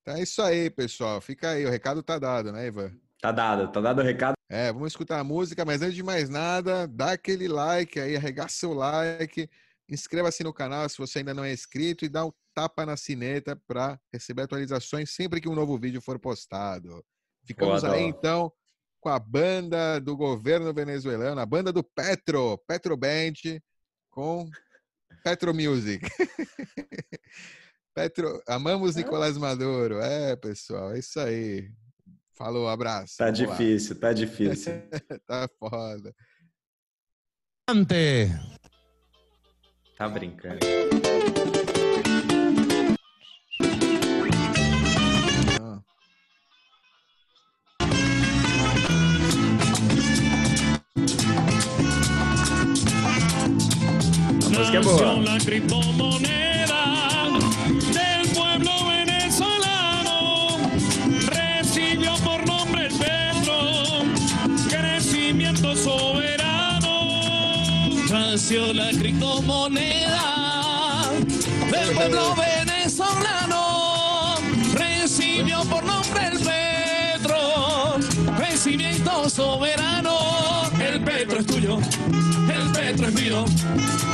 Então 0.00 0.14
é 0.14 0.22
isso 0.22 0.40
aí, 0.40 0.70
pessoal. 0.70 1.20
Fica 1.20 1.50
aí, 1.50 1.66
o 1.66 1.70
recado 1.70 2.02
tá 2.02 2.18
dado, 2.18 2.50
né, 2.50 2.66
Ivan? 2.68 2.90
Tá 3.20 3.30
dado, 3.30 3.70
tá 3.70 3.82
dado 3.82 4.00
o 4.00 4.04
recado. 4.04 4.37
É, 4.50 4.72
vamos 4.72 4.88
escutar 4.88 5.18
a 5.18 5.24
música, 5.24 5.64
mas 5.64 5.82
antes 5.82 5.94
de 5.94 6.02
mais 6.02 6.30
nada, 6.30 6.86
dá 6.86 7.12
aquele 7.12 7.46
like 7.48 8.00
aí, 8.00 8.16
arregaça 8.16 8.56
seu 8.56 8.72
like, 8.72 9.48
inscreva-se 9.88 10.42
no 10.42 10.54
canal 10.54 10.88
se 10.88 10.96
você 10.96 11.18
ainda 11.18 11.34
não 11.34 11.44
é 11.44 11.52
inscrito 11.52 12.04
e 12.04 12.08
dá 12.08 12.24
um 12.24 12.32
tapa 12.54 12.86
na 12.86 12.96
sineta 12.96 13.60
para 13.66 14.00
receber 14.12 14.42
atualizações 14.42 15.10
sempre 15.10 15.40
que 15.40 15.48
um 15.48 15.54
novo 15.54 15.78
vídeo 15.78 16.00
for 16.00 16.18
postado. 16.18 17.04
Ficamos 17.44 17.82
Boa, 17.82 17.94
aí 17.94 18.04
então 18.04 18.50
com 19.00 19.08
a 19.10 19.18
banda 19.18 20.00
do 20.00 20.16
governo 20.16 20.72
venezuelano, 20.72 21.40
a 21.40 21.46
banda 21.46 21.72
do 21.72 21.84
Petro, 21.84 22.58
Petro 22.66 22.96
Band, 22.96 23.60
com 24.10 24.48
Petro 25.22 25.54
Music. 25.54 26.04
Petro, 27.94 28.42
amamos 28.46 28.96
Nicolás 28.96 29.36
Maduro. 29.36 30.00
É, 30.00 30.36
pessoal, 30.36 30.92
é 30.92 30.98
isso 30.98 31.18
aí. 31.20 31.70
Falou, 32.38 32.68
abraço. 32.68 33.16
Tá 33.18 33.32
difícil, 33.32 33.96
lá. 33.96 34.00
tá 34.00 34.12
difícil. 34.12 34.72
tá 35.26 35.48
foda. 35.58 36.14
Ante. 37.68 38.28
Tá 39.96 40.08
brincando. 40.08 40.60
Ah. 45.60 45.80
A 54.46 54.48
música 54.48 54.76
é 54.76 54.80
boa. 54.80 56.47
La 68.38 68.90
criptomoneda 68.90 71.10
del 71.72 71.90
pueblo 71.92 72.36
venezolano. 72.36 74.36
Recibió 74.74 75.64
por 75.64 75.82
nombre 75.84 76.28
el 76.28 76.38
Petro, 76.38 77.96
crecimiento 78.36 79.28
soberano. 79.28 80.16
El 80.78 81.02
Petro 81.02 81.40
es 81.40 81.46
tuyo, 81.46 81.78
el 81.78 82.70
Petro 82.72 83.08
es 83.08 83.14
mío. 83.14 83.44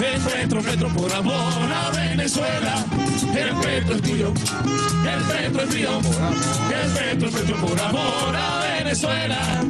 El 0.00 0.18
Petro, 0.22 0.62
Petro 0.62 0.88
por 0.88 1.12
amor 1.12 1.70
a 1.70 1.90
Venezuela. 1.90 2.82
El 3.36 3.54
Petro 3.56 3.94
es 3.94 4.02
tuyo, 4.02 4.32
el 4.32 5.22
Petro 5.24 5.64
es 5.64 5.74
mío. 5.74 6.00
El 6.72 6.90
Petro, 6.92 7.30
Petro 7.30 7.56
por 7.56 7.78
amor 7.78 8.34
a 8.34 8.60
Venezuela. 8.78 9.62